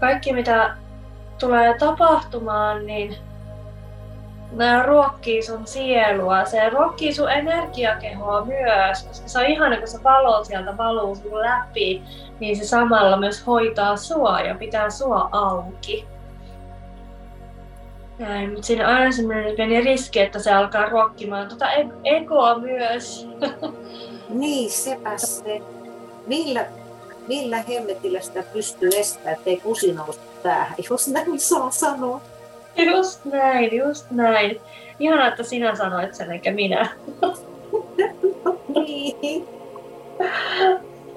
kaikki 0.00 0.32
mitä 0.32 0.76
tulee 1.38 1.78
tapahtumaan, 1.78 2.86
niin 2.86 3.16
ne 4.52 4.82
ruokkii 4.82 5.42
sun 5.42 5.66
sielua. 5.66 6.44
Se 6.44 6.70
ruokkii 6.70 7.14
sun 7.14 7.30
energiakehoa 7.30 8.44
myös, 8.44 9.04
koska 9.04 9.28
se 9.28 9.38
on 9.38 9.46
ihana, 9.46 9.76
kun 9.76 9.88
se 9.88 10.02
valo 10.02 10.44
sieltä 10.44 10.76
valuu 10.76 11.16
sun 11.16 11.40
läpi, 11.40 12.02
niin 12.40 12.56
se 12.56 12.64
samalla 12.64 13.16
myös 13.16 13.46
hoitaa 13.46 13.96
sua 13.96 14.40
ja 14.40 14.54
pitää 14.54 14.90
sua 14.90 15.28
auki. 15.32 16.06
Näin, 18.20 18.50
mutta 18.50 18.66
siinä 18.66 18.88
on 18.88 18.94
aina 18.94 19.12
semmoinen 19.12 19.56
pieni 19.56 19.80
riski, 19.80 20.20
että 20.20 20.38
se 20.38 20.52
alkaa 20.52 20.88
ruokkimaan 20.88 21.48
tuota 21.48 21.72
e- 21.72 21.88
egoa 22.04 22.58
myös. 22.58 23.28
Niin, 24.28 24.70
sepä 24.70 25.18
se. 25.18 25.62
Millä, 26.26 26.66
millä 27.28 27.56
hemmetillä 27.56 28.20
sitä 28.20 28.42
pystyy 28.52 28.90
estämään, 28.96 29.36
ettei 29.36 29.56
kusi 29.56 29.92
nousta 29.92 30.22
päähän, 30.42 30.74
jos 30.90 31.08
näin 31.08 31.40
saa 31.40 31.70
sanoa. 31.70 32.20
Just 32.76 33.24
näin, 33.24 33.76
just 33.76 34.10
näin. 34.10 34.60
Ihana, 34.98 35.28
että 35.28 35.42
sinä 35.42 35.76
sanoit 35.76 36.14
sen, 36.14 36.30
eikä 36.30 36.52
minä. 36.52 36.88
Niin. 38.74 39.48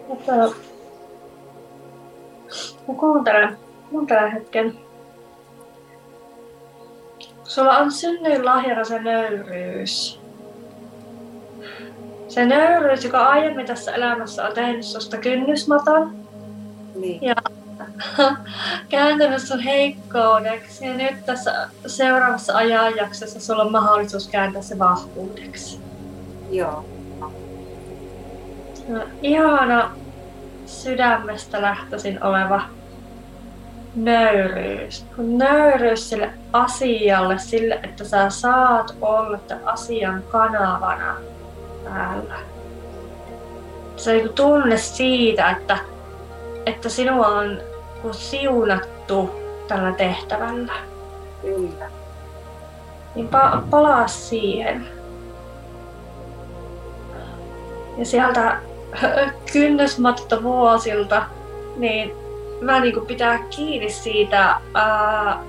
Mutta... 0.08 0.32
Mä 2.88 2.94
kuuntelen, 3.00 3.58
kuuntelen 3.92 4.32
hetken. 4.32 4.83
Sulla 7.54 7.78
on 7.78 7.92
synnyin 7.92 8.46
lahjana 8.46 8.84
se 8.84 9.00
nöyryys. 9.00 10.20
Se 12.28 12.46
nöyryys, 12.46 13.04
joka 13.04 13.26
aiemmin 13.26 13.66
tässä 13.66 13.92
elämässä 13.92 14.46
on 14.46 14.54
tehnyt 14.54 14.86
susta 14.86 15.18
kynnysmaton, 15.18 16.16
Niin. 16.96 17.36
kääntynyt 18.90 19.42
sun 19.42 19.60
heikkoudeksi 19.60 20.86
ja 20.86 20.94
nyt 20.94 21.26
tässä 21.26 21.70
seuraavassa 21.86 22.58
ajanjaksossa 22.58 23.40
sulla 23.40 23.64
on 23.64 23.72
mahdollisuus 23.72 24.28
kääntää 24.28 24.62
se 24.62 24.80
vahvuudeksi. 24.80 25.80
Joo. 26.52 26.86
No, 28.88 29.00
ihana 29.22 29.92
sydämestä 30.66 31.62
lähtöisin 31.62 32.24
oleva 32.24 32.62
nöyryys. 33.96 35.06
Nöyryys 35.18 36.10
sille 36.10 36.30
asialle, 36.54 37.40
sille, 37.40 37.80
että 37.84 38.04
sä 38.04 38.30
saat 38.30 38.96
olla 39.02 39.38
tämän 39.38 39.68
asian 39.68 40.24
kanavana 40.32 41.16
täällä. 41.84 42.36
Se 43.96 44.10
on 44.12 44.18
niinku 44.18 44.34
tunne 44.34 44.78
siitä, 44.78 45.50
että, 45.50 45.78
että 46.66 46.90
sinua 46.90 47.28
on 47.28 47.58
niinku 47.94 48.14
siunattu 48.14 49.30
tällä 49.68 49.92
tehtävällä. 49.92 50.74
Kyllä. 51.42 51.90
Niin 53.16 53.30
pa- 53.30 53.62
palaa 53.70 54.08
siihen. 54.08 54.88
Ja 57.98 58.06
sieltä 58.06 58.58
kynnysmatta 59.54 60.44
vuosilta, 60.44 61.26
niin 61.76 62.23
mä 62.64 62.80
niinku 62.80 63.02
pitää 63.02 63.40
kiinni 63.50 63.90
siitä, 63.90 64.56
ää, 64.74 65.40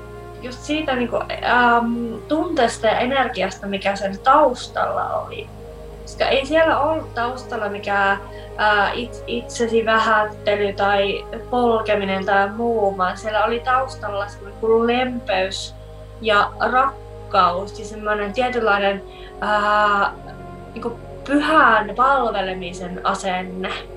just 0.43 0.59
siitä 0.59 0.97
niinku, 0.97 1.17
ää, 1.43 1.83
tunteesta 2.29 2.87
ja 2.87 2.99
energiasta, 2.99 3.67
mikä 3.67 3.97
sen 3.97 4.19
taustalla 4.19 5.09
oli. 5.09 5.49
Koska 6.03 6.25
ei 6.25 6.47
siellä 6.47 6.81
ollut 6.81 7.15
taustalla 7.15 7.69
mikään 7.69 8.21
ää, 8.57 8.93
it, 8.93 9.25
itsesi 9.27 9.87
vähättely 9.87 10.73
tai 10.73 11.27
polkeminen 11.51 12.25
tai 12.25 12.49
muu, 12.49 12.99
vaan 12.99 13.19
siellä 13.19 13.45
oli 13.45 13.61
taustalla 13.61 14.29
semmoinen 14.29 14.87
lempeys 14.87 15.75
ja 16.21 16.51
rakkaus 16.61 17.79
ja 17.79 17.85
semmoinen 17.85 18.33
tietynlainen 18.33 19.03
ää, 19.41 20.13
niinku 20.75 20.99
pyhän 21.27 21.91
palvelemisen 21.97 23.01
asenne. 23.05 23.94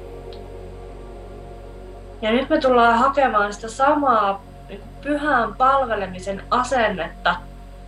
Ja 2.21 2.32
nyt 2.32 2.49
me 2.49 2.60
tullaan 2.60 2.97
hakemaan 2.97 3.53
sitä 3.53 3.67
samaa 3.69 4.41
niin 4.69 4.80
kuin 4.80 4.89
pyhän 5.01 5.56
palvelemisen 5.56 6.43
asennetta 6.51 7.36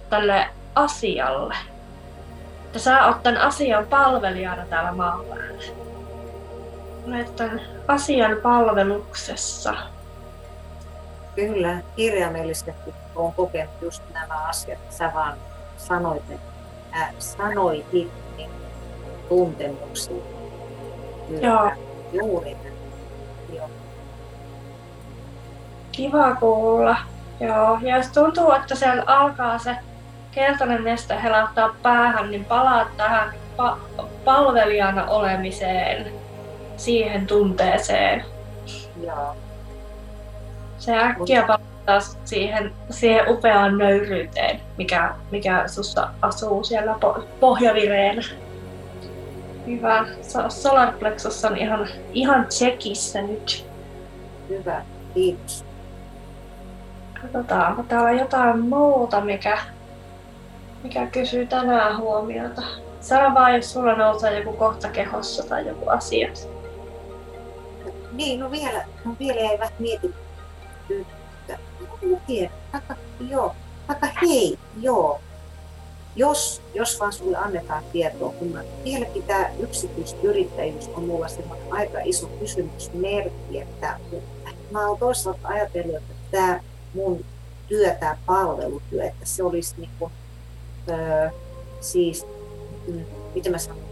tälle 0.09 0.47
asialle. 0.75 1.55
Että 2.65 2.79
sä 2.79 3.05
oot 3.07 3.23
tämän 3.23 3.41
asian 3.41 3.87
palvelijana 3.87 4.65
täällä 4.65 4.91
maan 4.91 5.25
päällä. 5.25 5.63
Olet 7.07 7.35
tämän 7.35 7.61
asian 7.87 8.37
palveluksessa. 8.43 9.73
Kyllä, 11.35 11.77
kirjaimellisesti 11.95 12.71
olen 13.15 13.33
kokenut 13.33 13.73
just 13.81 14.03
nämä 14.13 14.47
asiat. 14.47 14.79
Sä 14.89 15.11
vaan 15.13 15.33
sanoit, 15.77 16.23
ää, 16.91 17.11
sanoit 17.19 17.91
niin 17.91 18.11
tuntemuksia. 19.29 20.15
Kyllä, 21.27 21.47
Joo. 21.47 21.71
Juuri 22.13 22.53
näin. 22.53 22.73
Joo. 23.53 23.69
Kiva 25.99 26.35
kuulla. 26.35 26.97
Joo, 27.39 27.77
ja 27.81 27.97
jos 27.97 28.07
tuntuu, 28.07 28.51
että 28.51 28.75
siellä 28.75 29.03
alkaa 29.07 29.57
se 29.57 29.75
keltainen 30.31 30.83
neste 30.83 31.21
helattaa 31.23 31.75
päähän, 31.83 32.31
niin 32.31 32.45
palaa 32.45 32.85
tähän 32.97 33.33
pa- 33.57 34.03
palvelijana 34.25 35.05
olemiseen, 35.05 36.13
siihen 36.77 37.27
tunteeseen. 37.27 38.25
Joo. 39.03 39.35
Se 40.77 40.97
äkkiä 40.97 41.43
palaa 41.47 41.99
siihen, 42.25 42.73
siihen 42.89 43.29
upeaan 43.29 43.77
nöyryyteen, 43.77 44.59
mikä, 44.77 45.13
mikä 45.31 45.63
susta 45.67 46.09
asuu 46.21 46.63
siellä 46.63 46.95
po- 47.05 47.23
pohjavireenä. 47.39 48.21
Hyvä. 49.67 50.05
So- 50.21 50.49
Solar 50.49 50.93
Plexus 50.93 51.45
on 51.45 51.57
ihan, 51.57 51.87
ihan 52.13 52.45
tsekissä 52.45 53.21
nyt. 53.21 53.65
Hyvä, 54.49 54.81
kiitos. 55.13 55.68
Katsotaanko 57.21 57.83
täällä 57.83 58.11
jotain 58.11 58.59
muuta, 58.59 59.21
mikä, 59.21 59.57
mikä 60.83 61.07
kysyy 61.07 61.45
tänään 61.45 61.97
huomiota. 61.97 62.61
Sano 63.01 63.33
vaan, 63.35 63.55
jos 63.55 63.73
sulla 63.73 63.95
nousee 63.95 64.39
joku 64.39 64.53
kohta 64.53 64.89
kehossa 64.89 65.43
tai 65.43 65.67
joku 65.67 65.89
asia. 65.89 66.29
Niin, 68.11 68.39
no 68.39 68.51
vielä, 68.51 68.85
no 69.05 69.15
vielä 69.19 69.41
jäi 69.41 69.59
vähän 69.59 69.73
en 72.01 72.21
tiedä. 72.27 72.51
Vaikka, 72.73 72.95
joo, 73.29 73.55
vaikka 73.87 74.07
hei, 74.21 74.59
joo. 74.81 75.19
jos, 76.15 76.61
jos 76.73 76.99
vaan 76.99 77.13
sulle 77.13 77.37
annetaan 77.37 77.83
tietoa, 77.91 78.31
kun 78.31 78.47
mä, 78.47 78.63
vieläkin 78.83 79.23
tämä 79.23 79.49
yksityisyrittäjyys 79.59 80.87
on 80.87 81.03
mulla 81.03 81.27
aika 81.69 81.99
iso 82.03 82.27
kysymysmerkki, 82.27 83.61
että 83.61 83.99
mä 84.71 84.87
oon 84.87 84.97
toisaalta 84.97 85.47
ajatellut, 85.47 85.95
että 85.95 86.13
tämä 86.31 86.59
mun 86.93 87.25
työ, 87.67 87.95
tämä 87.99 88.17
palvelutyö, 88.25 89.03
että 89.03 89.25
se 89.25 89.43
olisi 89.43 89.75
niin 89.77 89.89
kuin, 89.99 90.11
öö, 90.89 91.29
siis, 91.81 92.25
mm, 92.87 93.05
miten 93.35 93.51
mä 93.51 93.57
sanon, 93.57 93.83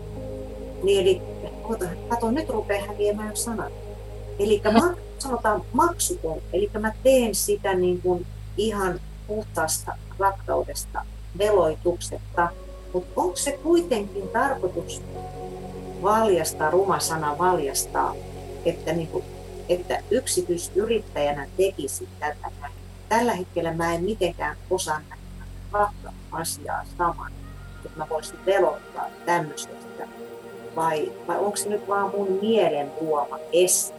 niin 0.84 1.02
eli, 1.02 1.22
oota, 1.64 1.86
kato, 2.10 2.32
nyt 2.32 2.50
rupeaa 2.50 2.88
häviämään 2.88 3.38
sanat. 3.38 3.74
Eli 4.40 4.62
mä, 4.74 4.96
sanotaan 5.20 5.62
maksuton, 5.74 6.42
eli 6.54 6.70
mä 6.80 6.94
teen 7.04 7.36
sitä 7.36 7.74
niin 7.74 8.02
kuin 8.02 8.26
ihan 8.58 9.00
puhtaasta 9.28 9.98
rakkaudesta, 10.20 11.06
veloituksetta, 11.38 12.50
mutta 12.94 13.22
onko 13.22 13.36
se 13.36 13.52
kuitenkin 13.52 14.28
tarkoitus 14.28 15.02
valjastaa, 16.02 16.72
ruma 16.72 17.00
sana 17.00 17.38
valjastaa, 17.38 18.16
että, 18.66 18.94
niin 18.94 19.08
kuin, 19.08 19.24
että 19.70 20.04
yksityisyrittäjänä 20.12 21.48
tekisi 21.58 22.08
tätä. 22.20 22.52
Tällä 23.10 23.34
hetkellä 23.34 23.74
mä 23.74 23.94
en 23.94 24.04
mitenkään 24.04 24.56
osaa 24.70 25.00
nähdä 25.00 25.46
kahta 25.72 26.14
asiaa 26.32 26.84
saman, 26.98 27.32
että 27.86 27.98
mä 27.98 28.10
voisin 28.10 28.46
velottaa 28.46 29.06
tämmöisestä. 29.26 30.08
Vai, 30.76 31.12
vai 31.28 31.38
onko 31.38 31.58
se 31.58 31.70
nyt 31.70 31.88
vaan 31.88 32.10
mun 32.10 32.40
mielen 32.42 32.92
luoma 33.02 33.38
este? 33.54 33.98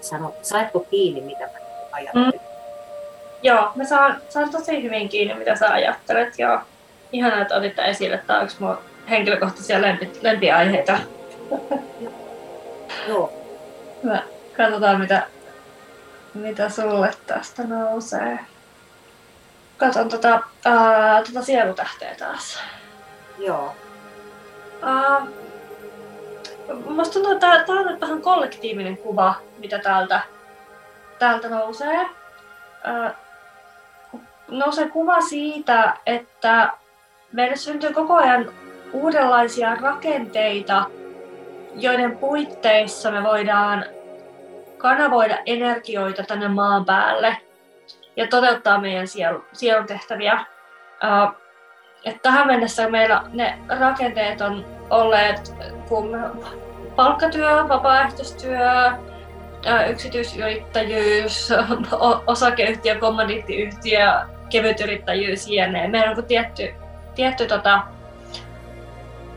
Sano, 0.00 0.34
saitko 0.42 0.80
kiinni, 0.80 1.20
mitä 1.20 1.44
mä 1.44 1.58
ajattelen? 1.92 2.26
Mm. 2.26 2.40
Joo, 3.42 3.72
mä 3.74 3.84
saan, 3.84 4.22
saan 4.28 4.50
tosi 4.50 4.82
hyvin 4.82 5.08
kiinni, 5.08 5.34
mitä 5.34 5.56
sä 5.56 5.72
ajattelet. 5.72 6.38
Joo. 6.38 6.58
Ihanaa, 7.12 7.42
että 7.42 7.56
otit 7.56 7.78
esille. 7.78 8.18
Tämä 8.18 8.38
on 8.38 8.44
yksi 8.44 8.56
mun 8.60 8.78
henkilökohtaisia 9.10 9.82
lempi, 9.82 10.10
lempiaiheita. 10.22 10.98
Joo. 13.08 13.32
Mä 14.02 14.22
katsotaan, 14.56 15.00
mitä, 15.00 15.26
mitä 16.34 16.68
sulle 16.68 17.14
tästä 17.26 17.62
nousee. 17.62 18.38
Katon 19.76 20.08
tota, 20.08 20.34
uh, 20.36 21.26
tota 21.26 21.42
sielutähteä 21.42 22.14
taas. 22.18 22.58
Joo. 23.38 23.74
Uh, 24.82 25.28
musta 26.90 27.12
tuntuu, 27.12 27.32
että 27.32 27.64
tämä 27.66 27.80
on 27.80 27.86
nyt 27.86 28.00
vähän 28.00 28.22
kollektiivinen 28.22 28.96
kuva, 28.96 29.34
mitä 29.58 29.78
täältä, 29.78 30.20
täältä 31.18 31.48
nousee. 31.48 32.00
Uh, 32.00 33.16
nousee 34.48 34.88
kuva 34.88 35.20
siitä, 35.20 35.96
että 36.06 36.70
meille 37.32 37.56
syntyy 37.56 37.92
koko 37.92 38.14
ajan 38.14 38.52
uudenlaisia 38.92 39.74
rakenteita, 39.74 40.84
joiden 41.74 42.18
puitteissa 42.18 43.10
me 43.10 43.22
voidaan 43.22 43.84
kanavoida 44.82 45.38
energioita 45.46 46.22
tänne 46.22 46.48
maan 46.48 46.84
päälle 46.84 47.36
ja 48.16 48.26
toteuttaa 48.26 48.80
meidän 48.80 49.08
sielu, 49.08 49.44
sielun 49.52 49.86
tehtäviä. 49.86 50.34
Uh, 50.34 51.34
et 52.04 52.22
tähän 52.22 52.46
mennessä 52.46 52.90
meillä 52.90 53.22
ne 53.32 53.58
rakenteet 53.68 54.40
on 54.40 54.64
olleet 54.90 55.54
kun 55.88 56.32
palkkatyö, 56.96 57.68
vapaaehtoistyö, 57.68 58.92
yksityisyrittäjyys, 59.90 61.52
osakeyhtiö, 62.26 62.98
kommandiittiyhtiö, 62.98 64.06
kevytyrittäjyys, 64.50 65.48
jne. 65.48 65.88
Meillä 65.88 66.10
on 66.10 66.24
tietty, 66.24 66.74
tietty 67.14 67.46
tota, 67.46 67.82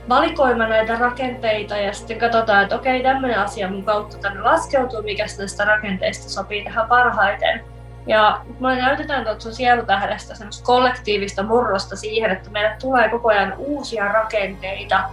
valikoima 0.09 0.67
näitä 0.67 0.95
rakenteita 0.95 1.77
ja 1.77 1.93
sitten 1.93 2.19
katsotaan, 2.19 2.63
että 2.63 2.75
okei, 2.75 3.03
tämmöinen 3.03 3.39
asia 3.39 3.69
mun 3.69 3.83
kautta 3.83 4.17
tänne 4.17 4.41
laskeutuu, 4.41 5.01
mikä 5.01 5.25
näistä 5.37 5.65
rakenteista 5.65 6.29
sopii 6.29 6.63
tähän 6.63 6.87
parhaiten. 6.87 7.63
Ja 8.07 8.41
me 8.59 8.75
näytetään 8.75 9.23
tuolta 9.23 9.41
sun 9.41 9.53
sielutähdestä 9.53 10.35
semmoista 10.35 10.65
kollektiivista 10.65 11.43
murrosta 11.43 11.95
siihen, 11.95 12.31
että 12.31 12.49
meille 12.49 12.75
tulee 12.81 13.09
koko 13.09 13.29
ajan 13.29 13.53
uusia 13.57 14.07
rakenteita 14.07 15.03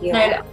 Joo. 0.00 0.12
näille 0.12 0.44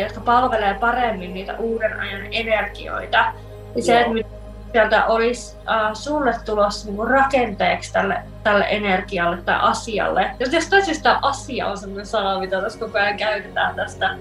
jotka 0.00 0.20
palvelee 0.20 0.74
paremmin 0.74 1.34
niitä 1.34 1.56
uuden 1.58 2.00
ajan 2.00 2.26
energioita. 2.30 3.32
Ja 3.76 3.82
se, 3.82 4.00
että 4.00 4.33
sieltä 4.74 5.06
olisi 5.06 5.56
äh, 5.70 5.90
sulle 5.92 6.34
tulossa 6.44 6.90
niin 6.90 7.08
rakenteeksi 7.08 7.92
tälle, 7.92 8.22
tälle 8.42 8.66
energialle 8.68 9.36
tai 9.36 9.58
asialle. 9.60 10.30
Jos, 10.38 10.88
jos 10.88 10.98
tämä 10.98 11.18
asia 11.22 11.66
on 11.66 11.78
sellainen 11.78 12.06
sana, 12.06 12.40
mitä 12.40 12.60
tässä 12.60 12.78
koko 12.78 12.98
ajan 12.98 13.16
käytetään 13.16 13.74
tästä 13.74 14.16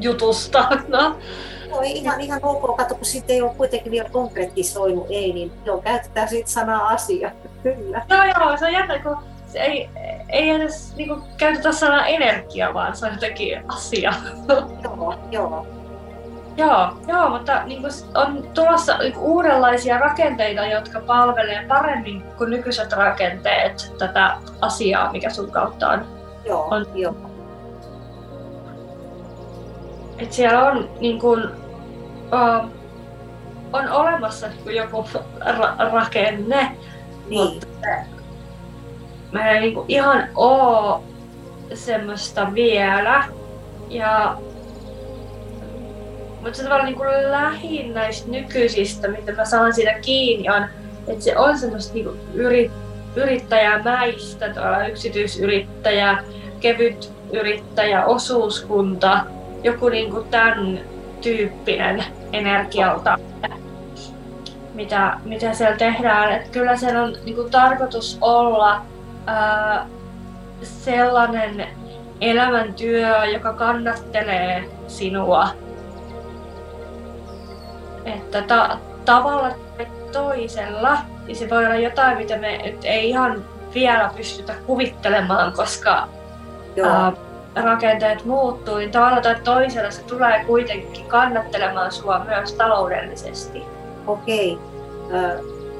jutusta. 0.00 0.68
No. 0.88 1.16
No 1.70 1.80
ihan, 1.84 2.20
ihan 2.20 2.40
ok, 2.42 2.76
kato, 2.76 2.94
kun 2.94 3.04
siitä 3.04 3.32
ei 3.32 3.42
ole 3.42 3.54
kuitenkin 3.56 3.92
vielä 3.92 4.08
konkretisoinut, 4.08 5.06
ei, 5.10 5.32
niin 5.32 5.52
joo, 5.64 5.78
käytetään 5.78 6.28
siitä 6.28 6.50
sanaa 6.50 6.88
asia, 6.88 7.30
kyllä. 7.62 8.02
Joo, 8.10 8.24
joo, 8.24 8.56
se 8.56 8.64
on 8.66 8.72
jännä, 8.72 8.98
kun 8.98 9.16
se 9.46 9.58
ei, 9.58 9.90
ei 10.28 10.50
edes 10.50 10.96
niin 10.96 11.08
kuin, 11.08 11.22
käytetä 11.36 11.72
sanaa 11.72 12.06
energia, 12.06 12.74
vaan 12.74 12.96
se 12.96 13.06
on 13.06 13.12
jotenkin 13.12 13.62
asia. 13.68 14.14
Joo, 14.84 15.14
joo. 15.30 15.75
Joo, 16.56 16.92
joo 17.08 17.30
mutta 17.30 17.64
niin 17.64 17.80
kuin 17.80 17.92
on 18.14 18.48
tulossa 18.54 18.98
niin 18.98 19.12
kuin 19.12 19.24
uudenlaisia 19.24 19.98
rakenteita, 19.98 20.66
jotka 20.66 21.00
palvelee 21.00 21.64
paremmin 21.68 22.22
kuin 22.22 22.50
nykyiset 22.50 22.92
rakenteet 22.92 23.94
tätä 23.98 24.36
asiaa, 24.60 25.12
mikä 25.12 25.30
sun 25.30 25.50
kautta 25.50 25.88
on. 25.88 26.06
Joo, 26.44 26.68
on. 26.70 26.86
joo. 26.94 27.14
Et 30.18 30.32
siellä 30.32 30.68
on, 30.68 30.88
niin 31.00 31.18
kuin, 31.18 31.44
uh, 31.44 32.70
on 33.72 33.88
olemassa 33.90 34.46
niin 34.48 34.76
joku 34.76 35.08
ra- 35.40 35.92
rakenne, 35.92 36.76
niin. 37.28 37.52
mutta 37.54 37.66
mä 39.32 39.50
en 39.50 39.62
niin 39.62 39.74
kuin 39.74 39.84
ihan 39.88 40.28
oo 40.34 41.04
semmoista 41.74 42.54
vielä. 42.54 43.24
Ja 43.88 44.36
mutta 46.46 46.56
se 46.56 46.62
tavallaan 46.62 46.86
niin 46.86 46.98
kuin 46.98 47.30
lähin 47.30 47.94
näistä 47.94 48.30
nykyisistä, 48.30 49.08
mitä 49.08 49.32
mä 49.32 49.44
saan 49.44 49.74
siitä 49.74 49.92
kiinni, 49.92 50.50
on, 50.50 50.66
että 51.08 51.24
se 51.24 51.38
on 51.38 51.58
semmoista 51.58 51.94
niin 51.94 52.04
kuin 52.04 52.20
yrit, 52.34 52.72
yrittäjämäistä, 53.16 54.46
yksityisyrittäjä, 54.90 56.18
kevyt 56.60 57.12
yrittäjä, 57.32 58.04
osuuskunta, 58.04 59.20
joku 59.62 59.88
niin 59.88 60.10
kuin 60.10 60.28
tämän 60.28 60.80
tyyppinen 61.20 62.04
energialta, 62.32 63.18
mitä, 64.74 65.18
mitä 65.24 65.54
siellä 65.54 65.76
tehdään. 65.76 66.32
Että 66.32 66.48
kyllä 66.50 66.76
siellä 66.76 67.02
on 67.02 67.16
niin 67.24 67.36
kuin 67.36 67.50
tarkoitus 67.50 68.18
olla 68.20 68.82
ää, 69.26 69.86
sellainen 70.62 71.68
elämäntyö, 72.20 73.24
joka 73.24 73.52
kannattelee 73.52 74.64
sinua 74.88 75.48
että 78.06 78.42
ta- 78.42 78.78
tavalla 79.04 79.50
tai 79.76 79.86
toisella, 80.12 80.98
niin 81.26 81.36
se 81.36 81.50
voi 81.50 81.66
olla 81.66 81.76
jotain, 81.76 82.18
mitä 82.18 82.38
me 82.38 82.58
nyt 82.64 82.84
ei 82.84 83.08
ihan 83.08 83.44
vielä 83.74 84.10
pystytä 84.16 84.54
kuvittelemaan, 84.66 85.52
koska 85.52 86.08
ää, 86.84 87.12
rakenteet 87.54 88.24
muuttuu, 88.24 88.76
niin 88.76 88.90
tavalla 88.90 89.20
tai 89.20 89.36
toisella 89.44 89.90
se 89.90 90.02
tulee 90.02 90.44
kuitenkin 90.44 91.06
kannattelemaan 91.06 91.92
sua 91.92 92.18
myös 92.18 92.52
taloudellisesti. 92.52 93.62
Okei. 94.06 94.58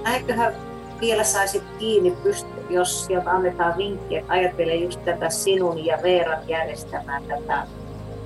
Näinköhän 0.05 0.53
vielä 1.01 1.25
saisit 1.25 1.63
kiinni, 1.79 2.11
pysty, 2.11 2.49
jos 2.71 3.07
sieltä 3.07 3.31
annetaan 3.31 3.77
vinkki, 3.77 4.17
että 4.17 4.33
ajattele 4.33 4.75
just 4.75 5.05
tätä 5.05 5.31
sinun 5.31 5.85
ja 5.87 5.99
Veeran 6.03 6.39
järjestämään 6.49 7.23
tätä 7.23 7.67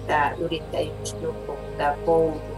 tämä 0.06 0.32
yrittäjyysjuttu, 0.38 1.56
tämä 1.78 1.94
koulutus 2.06 2.49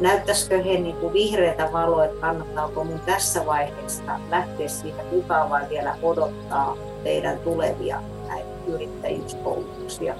näyttäisikö 0.00 0.62
he 0.62 0.78
niin 0.78 0.96
kuin 0.96 1.12
vihreätä 1.12 1.68
valoa, 1.72 2.04
että 2.04 2.20
kannattaako 2.20 2.84
mun 2.84 3.00
tässä 3.06 3.46
vaiheessa 3.46 4.20
lähteä 4.30 4.68
siitä 4.68 5.02
mukaan 5.12 5.50
vai 5.50 5.68
vielä 5.68 5.94
odottaa 6.02 6.76
teidän 7.04 7.38
tulevia 7.38 8.02
näitä 8.28 8.48
yrittäjyyskoulutuksia? 8.66 10.14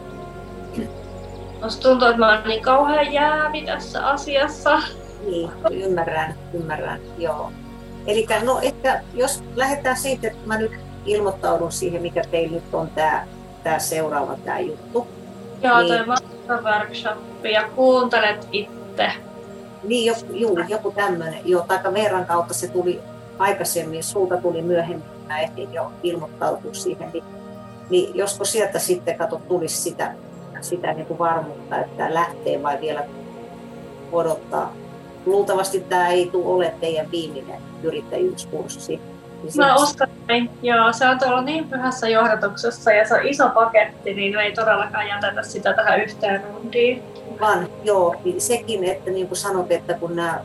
Musta 1.62 1.82
tuntuu, 1.82 2.08
että 2.08 2.20
mä 2.20 2.32
oon 2.32 2.48
niin 2.48 2.62
kauhean 2.62 3.12
jäävi 3.12 3.62
tässä 3.62 4.08
asiassa. 4.08 4.82
Niin, 5.26 5.50
ymmärrän, 5.70 6.34
ymmärrän, 6.54 7.00
joo. 7.18 7.52
Eli 8.06 8.26
no 8.42 8.58
ehkä 8.62 9.02
jos 9.14 9.44
lähdetään 9.56 9.96
siitä, 9.96 10.26
että 10.26 10.46
mä 10.46 10.58
nyt 10.58 10.72
ilmoittaudun 11.06 11.72
siihen, 11.72 12.02
mikä 12.02 12.22
teillä 12.30 12.54
nyt 12.54 12.74
on 12.74 12.90
tämä 12.90 13.26
tää 13.64 13.78
seuraava 13.78 14.36
tämä 14.44 14.58
juttu. 14.58 15.06
Joo, 15.62 15.80
niin, 15.80 16.04
toi 16.46 16.62
workshop 16.62 17.44
ja 17.44 17.68
kuuntelet 17.76 18.48
itse 18.52 19.12
niin, 19.82 20.06
joku, 20.06 20.32
juu, 20.32 20.58
joku 20.68 20.90
tämmöinen. 20.90 21.40
Joo, 21.44 21.64
taikka 21.68 21.94
verran 21.94 22.26
kautta 22.26 22.54
se 22.54 22.68
tuli 22.68 23.00
aikaisemmin, 23.38 24.04
sulta 24.04 24.36
tuli 24.36 24.62
myöhemmin, 24.62 25.04
mä 25.28 25.40
ehdin 25.40 25.74
jo 25.74 25.92
ilmoittautua 26.02 26.74
siihen. 26.74 27.10
Niin 27.12 27.24
niin 27.90 28.16
josko 28.16 28.44
sieltä 28.44 28.78
sitten 28.78 29.18
kato 29.18 29.40
tulisi 29.48 29.76
sitä, 29.76 30.14
sitä 30.60 30.92
niin 30.92 31.06
kuin 31.06 31.18
varmuutta, 31.18 31.80
että 31.80 32.14
lähtee 32.14 32.62
vai 32.62 32.80
vielä 32.80 33.04
odottaa. 34.12 34.72
Luultavasti 35.26 35.80
tämä 35.80 36.08
ei 36.08 36.28
tule 36.32 36.46
ole 36.46 36.74
teidän 36.80 37.10
viimeinen 37.10 37.60
yrittäjyyskurssi. 37.82 39.00
Niin 39.42 39.52
Mä 39.56 39.76
uskon 39.76 40.08
näin. 40.28 40.50
Joo, 40.62 40.92
se 40.92 41.08
on 41.08 41.18
tuolla 41.18 41.42
niin 41.42 41.68
pyhässä 41.68 42.08
johdatuksessa 42.08 42.92
ja 42.92 43.08
se 43.08 43.14
on 43.14 43.26
iso 43.26 43.48
paketti, 43.48 44.14
niin 44.14 44.34
me 44.34 44.42
ei 44.42 44.52
todellakaan 44.52 45.08
jätetä 45.08 45.42
sitä 45.42 45.72
tähän 45.72 46.00
yhteen 46.00 46.44
rundiin. 46.54 47.02
Vaan 47.40 47.68
joo, 47.84 48.14
niin 48.24 48.40
sekin, 48.40 48.84
että 48.84 49.10
niin 49.10 49.28
kuin 49.28 49.38
sanot, 49.38 49.72
että 49.72 49.94
kun 49.94 50.16
nämä, 50.16 50.40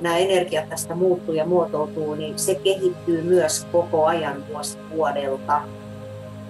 nämä 0.00 0.16
energiat 0.16 0.68
tästä 0.68 0.94
muuttuu 0.94 1.34
ja 1.34 1.46
muotoutuu, 1.46 2.14
niin 2.14 2.38
se 2.38 2.54
kehittyy 2.54 3.22
myös 3.22 3.66
koko 3.72 4.06
ajan 4.06 4.44
vuosi 4.48 4.78
vuodelta. 4.90 5.60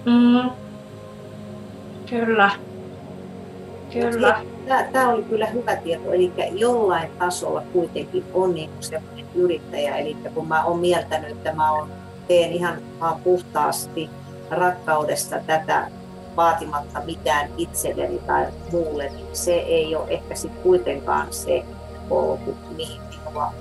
Mm. 0.05 0.49
Kyllä. 2.09 2.51
Kyllä. 3.93 4.41
Tämä, 4.67 4.83
tämä 4.83 5.09
oli 5.09 5.23
kyllä 5.23 5.45
hyvä 5.45 5.75
tieto, 5.75 6.13
eli 6.13 6.31
jollain 6.51 7.11
tasolla 7.19 7.63
kuitenkin 7.73 8.23
on 8.33 8.55
niin 8.55 8.69
sellainen 8.79 9.25
yrittäjä, 9.35 9.97
eli 9.97 10.17
kun 10.33 10.47
mä 10.47 10.63
olen 10.63 10.79
mieltänyt, 10.79 11.31
että 11.31 11.53
mä 11.53 11.71
on, 11.71 11.89
teen 12.27 12.51
ihan 12.51 12.77
vaan 12.99 13.21
puhtaasti 13.23 14.09
rakkaudesta 14.51 15.39
tätä 15.47 15.87
vaatimatta 16.35 17.01
mitään 17.05 17.49
itselleni 17.57 18.19
tai 18.19 18.45
muulle, 18.71 19.09
niin 19.09 19.27
se 19.33 19.53
ei 19.53 19.95
ole 19.95 20.09
ehkä 20.09 20.35
sitten 20.35 20.63
kuitenkaan 20.63 21.33
se 21.33 21.65
polku, 22.09 22.55
mihin 22.75 23.01
minua 23.09 23.53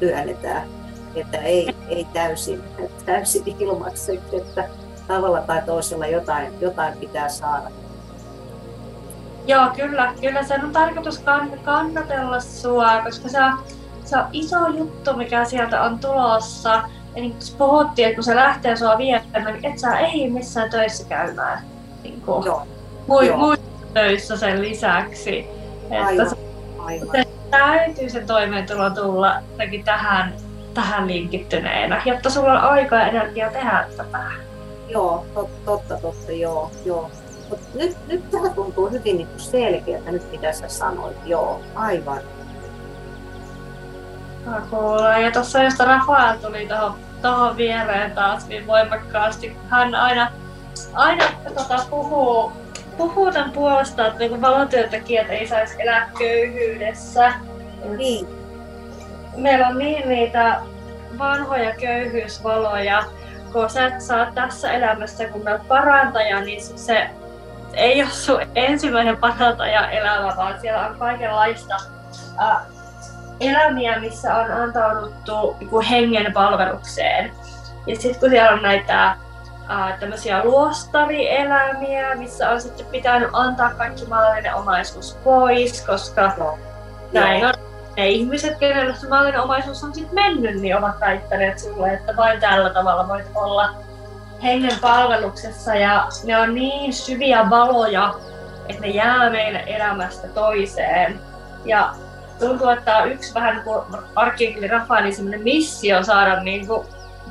työnnetään. 0.00 0.68
Että 1.14 1.38
ei, 1.38 1.74
ei 1.88 2.06
täysin, 2.12 2.62
täysin 3.06 3.56
ilmaiseksi, 3.58 4.36
että 4.36 4.68
tavalla 5.06 5.40
tai 5.40 5.62
toisella 5.66 6.06
jotain, 6.06 6.60
jotain 6.60 6.98
pitää 6.98 7.28
saada. 7.28 7.70
Joo, 9.46 9.70
kyllä. 9.76 10.14
Kyllä 10.20 10.42
sen 10.42 10.64
on 10.64 10.72
tarkoitus 10.72 11.22
kannatella 11.64 12.40
sua, 12.40 13.02
koska 13.04 13.28
se 13.28 13.42
on, 13.42 13.58
se 14.04 14.18
on 14.18 14.24
iso 14.32 14.66
juttu, 14.66 15.16
mikä 15.16 15.44
sieltä 15.44 15.82
on 15.82 15.98
tulossa. 15.98 16.70
Ja 17.16 17.22
niin 17.22 17.32
kuin 17.32 17.42
puhuttiin, 17.58 18.08
että 18.08 18.14
kun 18.14 18.24
se 18.24 18.36
lähtee 18.36 18.76
sua 18.76 18.98
viemään, 18.98 19.44
niin 19.44 19.64
et 19.72 19.78
sä 19.78 19.98
ei 19.98 20.30
missään 20.30 20.70
töissä 20.70 21.04
käymään. 21.08 21.77
Niin 22.02 22.20
kuin. 22.20 22.44
Mui, 23.06 23.36
muissa 23.36 23.64
töissä 23.94 24.36
sen 24.36 24.62
lisäksi. 24.62 25.46
Että 25.90 26.06
aivan, 26.06 26.36
aivan. 26.78 27.08
Se 27.12 27.24
täytyy 27.50 28.10
sen 28.10 28.26
toimeentulo 28.26 28.90
tulla 28.90 29.34
tähän, 29.84 30.34
tähän 30.74 31.06
linkittyneenä, 31.06 32.02
jotta 32.04 32.30
sulla 32.30 32.52
on 32.52 32.58
aikaa 32.58 32.98
ja 32.98 33.06
energiaa 33.06 33.50
tehdä 33.50 33.86
tätä. 33.96 34.18
Joo, 34.88 35.26
totta, 35.34 35.58
totta, 35.64 35.96
totta 35.96 36.32
joo, 36.32 36.70
joo. 36.84 37.10
Mut 37.50 37.60
nyt, 37.74 37.96
nyt 38.08 38.30
tämä 38.30 38.48
tuntuu 38.48 38.90
hyvin 38.90 39.16
niin 39.16 39.28
selkeältä, 39.36 40.10
nyt 40.10 40.30
mitä 40.32 40.52
sä 40.52 40.68
sanoit. 40.68 41.16
Joo, 41.26 41.60
aivan. 41.74 42.20
Kuulee. 44.70 45.20
Ja 45.20 45.30
tuossa 45.30 45.62
josta 45.62 45.84
Rafael 45.84 46.36
tuli 46.36 46.66
tuohon 46.66 46.94
tohon 47.22 47.56
viereen 47.56 48.10
taas 48.10 48.46
niin 48.46 48.66
voimakkaasti. 48.66 49.56
Hän 49.68 49.94
aina, 49.94 50.32
aina 50.94 51.24
tota, 51.54 51.86
puhuu, 51.90 52.52
puhuu 52.96 53.32
tämän 53.32 53.50
puolesta, 53.50 54.06
että 54.06 54.18
niin 54.18 54.40
valotyöntekijät 54.40 55.30
ei 55.30 55.48
saisi 55.48 55.82
elää 55.82 56.10
köyhyydessä. 56.18 57.32
Niin. 57.96 58.28
Meillä 59.36 59.68
on 59.68 59.78
niin 59.78 60.08
niitä 60.08 60.60
vanhoja 61.18 61.74
köyhyysvaloja, 61.80 63.04
kun 63.52 63.70
sä 63.70 63.86
et 63.86 64.00
saa 64.00 64.32
tässä 64.34 64.72
elämässä, 64.72 65.28
kun 65.28 65.48
olet 65.48 65.68
parantaja, 65.68 66.40
niin 66.40 66.62
se 66.62 67.10
ei 67.72 68.02
ole 68.02 68.10
sun 68.10 68.40
ensimmäinen 68.54 69.16
parantaja 69.16 69.90
elämä, 69.90 70.36
vaan 70.36 70.60
siellä 70.60 70.86
on 70.86 70.98
kaikenlaista 70.98 71.76
äh, 72.42 72.56
elämiä, 73.40 74.00
missä 74.00 74.34
on 74.34 74.52
antauduttu 74.52 75.56
niin 75.60 75.82
hengen 75.82 76.32
palvelukseen. 76.32 77.32
Ja 77.86 77.96
sitten 77.96 78.20
kun 78.20 78.30
siellä 78.30 78.50
on 78.50 78.62
näitä 78.62 79.16
äh, 79.70 79.98
tämmöisiä 79.98 80.44
luostarielämiä, 80.44 82.14
missä 82.14 82.50
on 82.50 82.60
sitten 82.60 82.86
pitänyt 82.86 83.30
antaa 83.32 83.74
kaikki 83.74 84.06
maallinen 84.06 84.54
omaisuus 84.54 85.18
pois, 85.24 85.86
koska 85.86 86.32
no. 86.38 86.58
näin 87.12 87.46
on 87.46 87.54
ne 87.96 88.08
ihmiset, 88.08 88.58
kenelle 88.58 88.94
se 88.94 89.08
maallinen 89.08 89.40
omaisuus 89.40 89.84
on 89.84 89.94
sitten 89.94 90.14
mennyt, 90.14 90.60
niin 90.60 90.76
ovat 90.76 91.00
väittäneet 91.00 91.58
sulle, 91.58 91.92
että 91.92 92.16
vain 92.16 92.40
tällä 92.40 92.70
tavalla 92.70 93.08
voit 93.08 93.26
olla 93.34 93.74
hengen 94.42 94.78
palveluksessa 94.80 95.74
ja 95.74 96.08
ne 96.24 96.38
on 96.38 96.54
niin 96.54 96.92
syviä 96.92 97.50
valoja, 97.50 98.14
että 98.68 98.82
ne 98.82 98.88
jää 98.88 99.30
meille 99.30 99.64
elämästä 99.66 100.28
toiseen. 100.28 101.20
Ja 101.64 101.94
tuntuu, 102.38 102.68
että 102.68 102.96
on 102.96 103.12
yksi 103.12 103.34
vähän 103.34 103.54
niin 103.54 103.64
kuin 103.64 103.84
arkkienkeli 104.16 104.68
Rafaelin 104.68 105.14
semmoinen 105.14 105.42
missio 105.42 106.04
saada 106.04 106.42
niin 106.42 106.66
kuin 106.66 106.86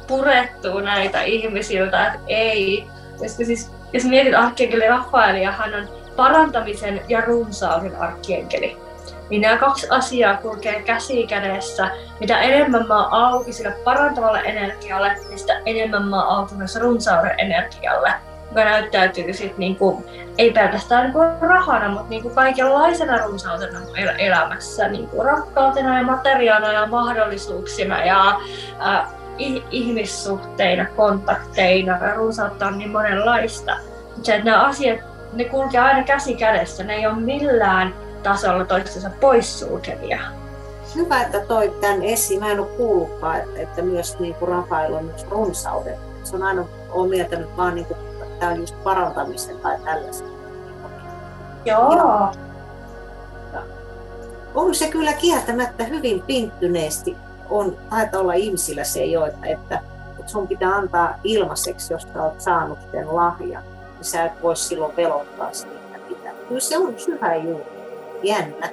purettua 0.07 0.81
näitä 0.81 1.21
ihmisiltä, 1.21 2.07
että 2.07 2.19
ei. 2.27 2.87
Koska 3.17 3.45
siis, 3.45 3.71
jos 3.93 4.03
mietit 4.03 4.33
arkkienkeli 4.33 4.87
Rafaelia, 4.87 5.51
hän 5.51 5.73
on 5.73 5.87
parantamisen 6.15 7.01
ja 7.07 7.21
runsauden 7.21 7.95
arkkienkeli 7.95 8.87
niin 9.29 9.41
nämä 9.41 9.57
kaksi 9.57 9.87
asiaa 9.89 10.37
kulkee 10.37 10.81
käsi 10.81 11.27
kädessä. 11.27 11.89
Mitä 12.19 12.39
enemmän 12.39 12.87
mä 12.87 13.03
oon 13.03 13.13
auki 13.13 13.53
sille 13.53 13.71
parantavalle 13.83 14.39
energialle, 14.39 15.13
niin 15.13 15.39
sitä 15.39 15.61
enemmän 15.65 16.07
mä 16.07 16.23
oon 16.23 16.37
auki 16.37 16.55
myös 16.55 16.75
runsauden 16.75 17.35
energialle, 17.37 18.13
joka 18.49 18.63
näyttäytyy 18.63 19.33
sit 19.33 19.57
niinku, 19.57 20.05
ei 20.37 20.51
pelkästään 20.51 21.03
niinku 21.03 21.19
rahana, 21.41 21.89
mutta 21.89 22.09
niinku 22.09 22.29
kaikenlaisena 22.29 23.17
runsautena 23.17 23.79
el- 23.95 24.15
elämässä, 24.17 24.87
niinku 24.87 25.23
rakkautena 25.23 25.97
ja 25.97 26.03
materiaana 26.03 26.71
ja 26.71 26.87
mahdollisuuksina 26.87 28.05
ja 28.05 28.39
äh, 28.85 29.16
ihmissuhteina, 29.71 30.85
kontakteina 30.95 32.05
ja 32.05 32.13
runsautta 32.13 32.67
on 32.67 32.77
niin 32.77 32.89
monenlaista. 32.89 33.77
Se, 34.23 34.35
että 34.35 34.45
nämä 34.45 34.63
asiat, 34.63 34.99
ne 35.33 35.45
kulkee 35.45 35.79
aina 35.79 36.03
käsi 36.03 36.35
kädessä, 36.35 36.83
ne 36.83 36.95
ei 36.95 37.07
ole 37.07 37.15
millään 37.15 37.93
tasolla 38.23 38.65
toistensa 38.65 39.09
poissulkevia. 39.21 40.19
Hyvä, 40.95 41.21
että 41.21 41.39
toi 41.39 41.73
tämän 41.81 42.03
esiin. 42.03 42.39
Mä 42.39 42.51
en 42.51 42.59
ole 42.59 42.67
kuullutkaan, 42.67 43.37
että, 43.37 43.59
että 43.59 43.81
myös 43.81 44.19
niin 44.19 44.33
kuin 44.33 44.49
Rafael 44.49 44.93
on 44.93 45.05
myös 45.05 45.25
runsauden. 45.29 45.97
Se 46.23 46.35
on 46.35 46.43
aina 46.43 46.65
on 46.91 47.09
mieltänyt 47.09 47.57
vaan, 47.57 47.75
niin 47.75 47.85
kuin, 47.85 47.97
tämä 48.39 48.51
on 48.51 48.59
just 48.59 48.83
parantamisen 48.83 49.57
tai 49.57 49.77
tällaisen. 49.85 50.27
Joo. 51.65 51.95
Joo. 51.95 52.33
On 54.55 54.75
se 54.75 54.87
kyllä 54.87 55.13
kieltämättä 55.13 55.83
hyvin 55.83 56.21
pinttyneesti. 56.21 57.15
On, 57.49 57.77
taitaa 57.89 58.21
olla 58.21 58.33
ihmisillä 58.33 58.83
se 58.83 59.05
jo, 59.05 59.25
että, 59.25 59.47
että, 59.47 59.79
sun 60.25 60.47
pitää 60.47 60.75
antaa 60.75 61.15
ilmaiseksi, 61.23 61.93
jos 61.93 62.07
sä 62.13 62.23
oot 62.23 62.41
saanut 62.41 62.79
sen 62.91 63.15
lahjan. 63.15 63.63
Niin 63.93 64.05
sä 64.05 64.23
et 64.23 64.43
voi 64.43 64.55
silloin 64.55 64.95
velottaa 64.97 65.53
sitä 65.53 65.71
pitää. 66.07 66.31
Kyllä 66.47 66.61
se 66.61 66.77
on 66.77 66.99
syvä 66.99 67.35
juuri 67.35 67.65
jännä. 68.23 68.69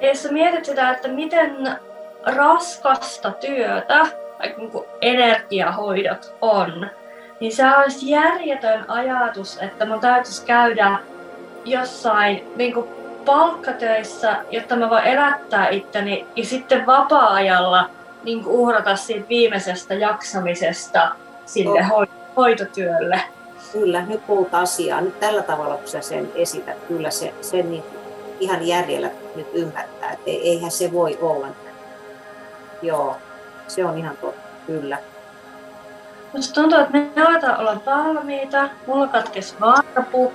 Jos 0.00 0.28
mietit 0.30 0.64
sitä, 0.64 0.90
että 0.90 1.08
miten 1.08 1.76
raskasta 2.26 3.30
työtä 3.30 4.06
niin 4.56 4.70
kuin 4.70 4.84
energiahoidot 5.00 6.34
on, 6.40 6.90
niin 7.40 7.56
se 7.56 7.76
olisi 7.76 8.10
järjetön 8.10 8.90
ajatus, 8.90 9.58
että 9.62 9.86
mun 9.86 10.00
täytyisi 10.00 10.46
käydä 10.46 10.98
jossain 11.64 12.52
niin 12.56 12.74
kuin 12.74 13.03
palkkatöissä, 13.24 14.36
jotta 14.50 14.76
mä 14.76 14.90
voin 14.90 15.04
elättää 15.04 15.68
itteni 15.68 16.26
ja 16.36 16.44
sitten 16.44 16.86
vapaa-ajalla 16.86 17.90
niin 18.24 18.46
uhrata 18.46 18.96
siitä 18.96 19.28
viimeisestä 19.28 19.94
jaksamisesta 19.94 21.10
sille 21.46 21.80
oh. 21.92 22.08
hoitotyölle. 22.36 23.20
Kyllä, 23.72 24.02
nyt 24.06 24.26
puhutaan 24.26 24.62
asiaa. 24.62 25.00
Nyt 25.00 25.20
tällä 25.20 25.42
tavalla, 25.42 25.76
kun 25.76 25.88
sä 25.88 26.00
sen 26.00 26.32
esität, 26.34 26.76
kyllä 26.88 27.10
se, 27.10 27.34
se 27.40 27.62
niin 27.62 27.82
ihan 28.40 28.66
järjellä 28.66 29.10
nyt 29.36 29.46
ymmärtää, 29.52 30.10
että 30.10 30.24
eihän 30.26 30.70
se 30.70 30.92
voi 30.92 31.18
olla. 31.20 31.46
Joo, 32.82 33.16
se 33.68 33.84
on 33.84 33.98
ihan 33.98 34.16
totta, 34.16 34.48
kyllä. 34.66 34.98
Musta 36.32 36.54
tuntuu, 36.54 36.78
että 36.78 36.92
me 36.92 37.22
aletaan 37.22 37.60
olla 37.60 37.80
valmiita. 37.86 38.68
Mulla 38.86 39.06
katkesi 39.06 39.54
varpu. 39.60 40.32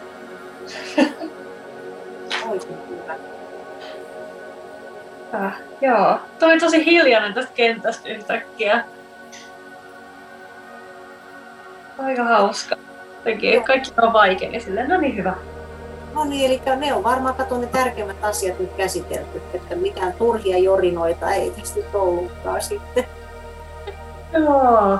Äh, 5.33 5.53
joo, 5.81 6.19
toi 6.39 6.59
tosi 6.59 6.85
hiljainen 6.85 7.33
tästä 7.33 7.51
kentästä 7.53 8.09
yhtäkkiä. 8.09 8.83
Aika 11.97 12.23
hauska 12.23 12.75
tekee. 13.23 13.61
Kaikki 13.61 13.91
on 14.01 14.13
vaikein 14.13 14.61
silleen, 14.61 14.89
no 14.89 14.97
niin 14.97 15.17
hyvä. 15.17 15.33
No 16.13 16.23
niin, 16.23 16.45
eli 16.45 16.61
ne 16.75 16.93
on 16.93 17.03
varmaan 17.03 17.35
kato 17.35 17.57
ne 17.57 17.67
tärkeimmät 17.67 18.23
asiat 18.23 18.59
nyt 18.59 18.73
käsitelty, 18.73 19.41
että 19.53 19.75
mitään 19.75 20.13
turhia 20.13 20.57
jorinoita 20.57 21.31
ei 21.31 21.51
tästä 21.51 21.79
ollutkaan 21.93 22.61
sitten. 22.61 23.05
Joo. 24.33 24.99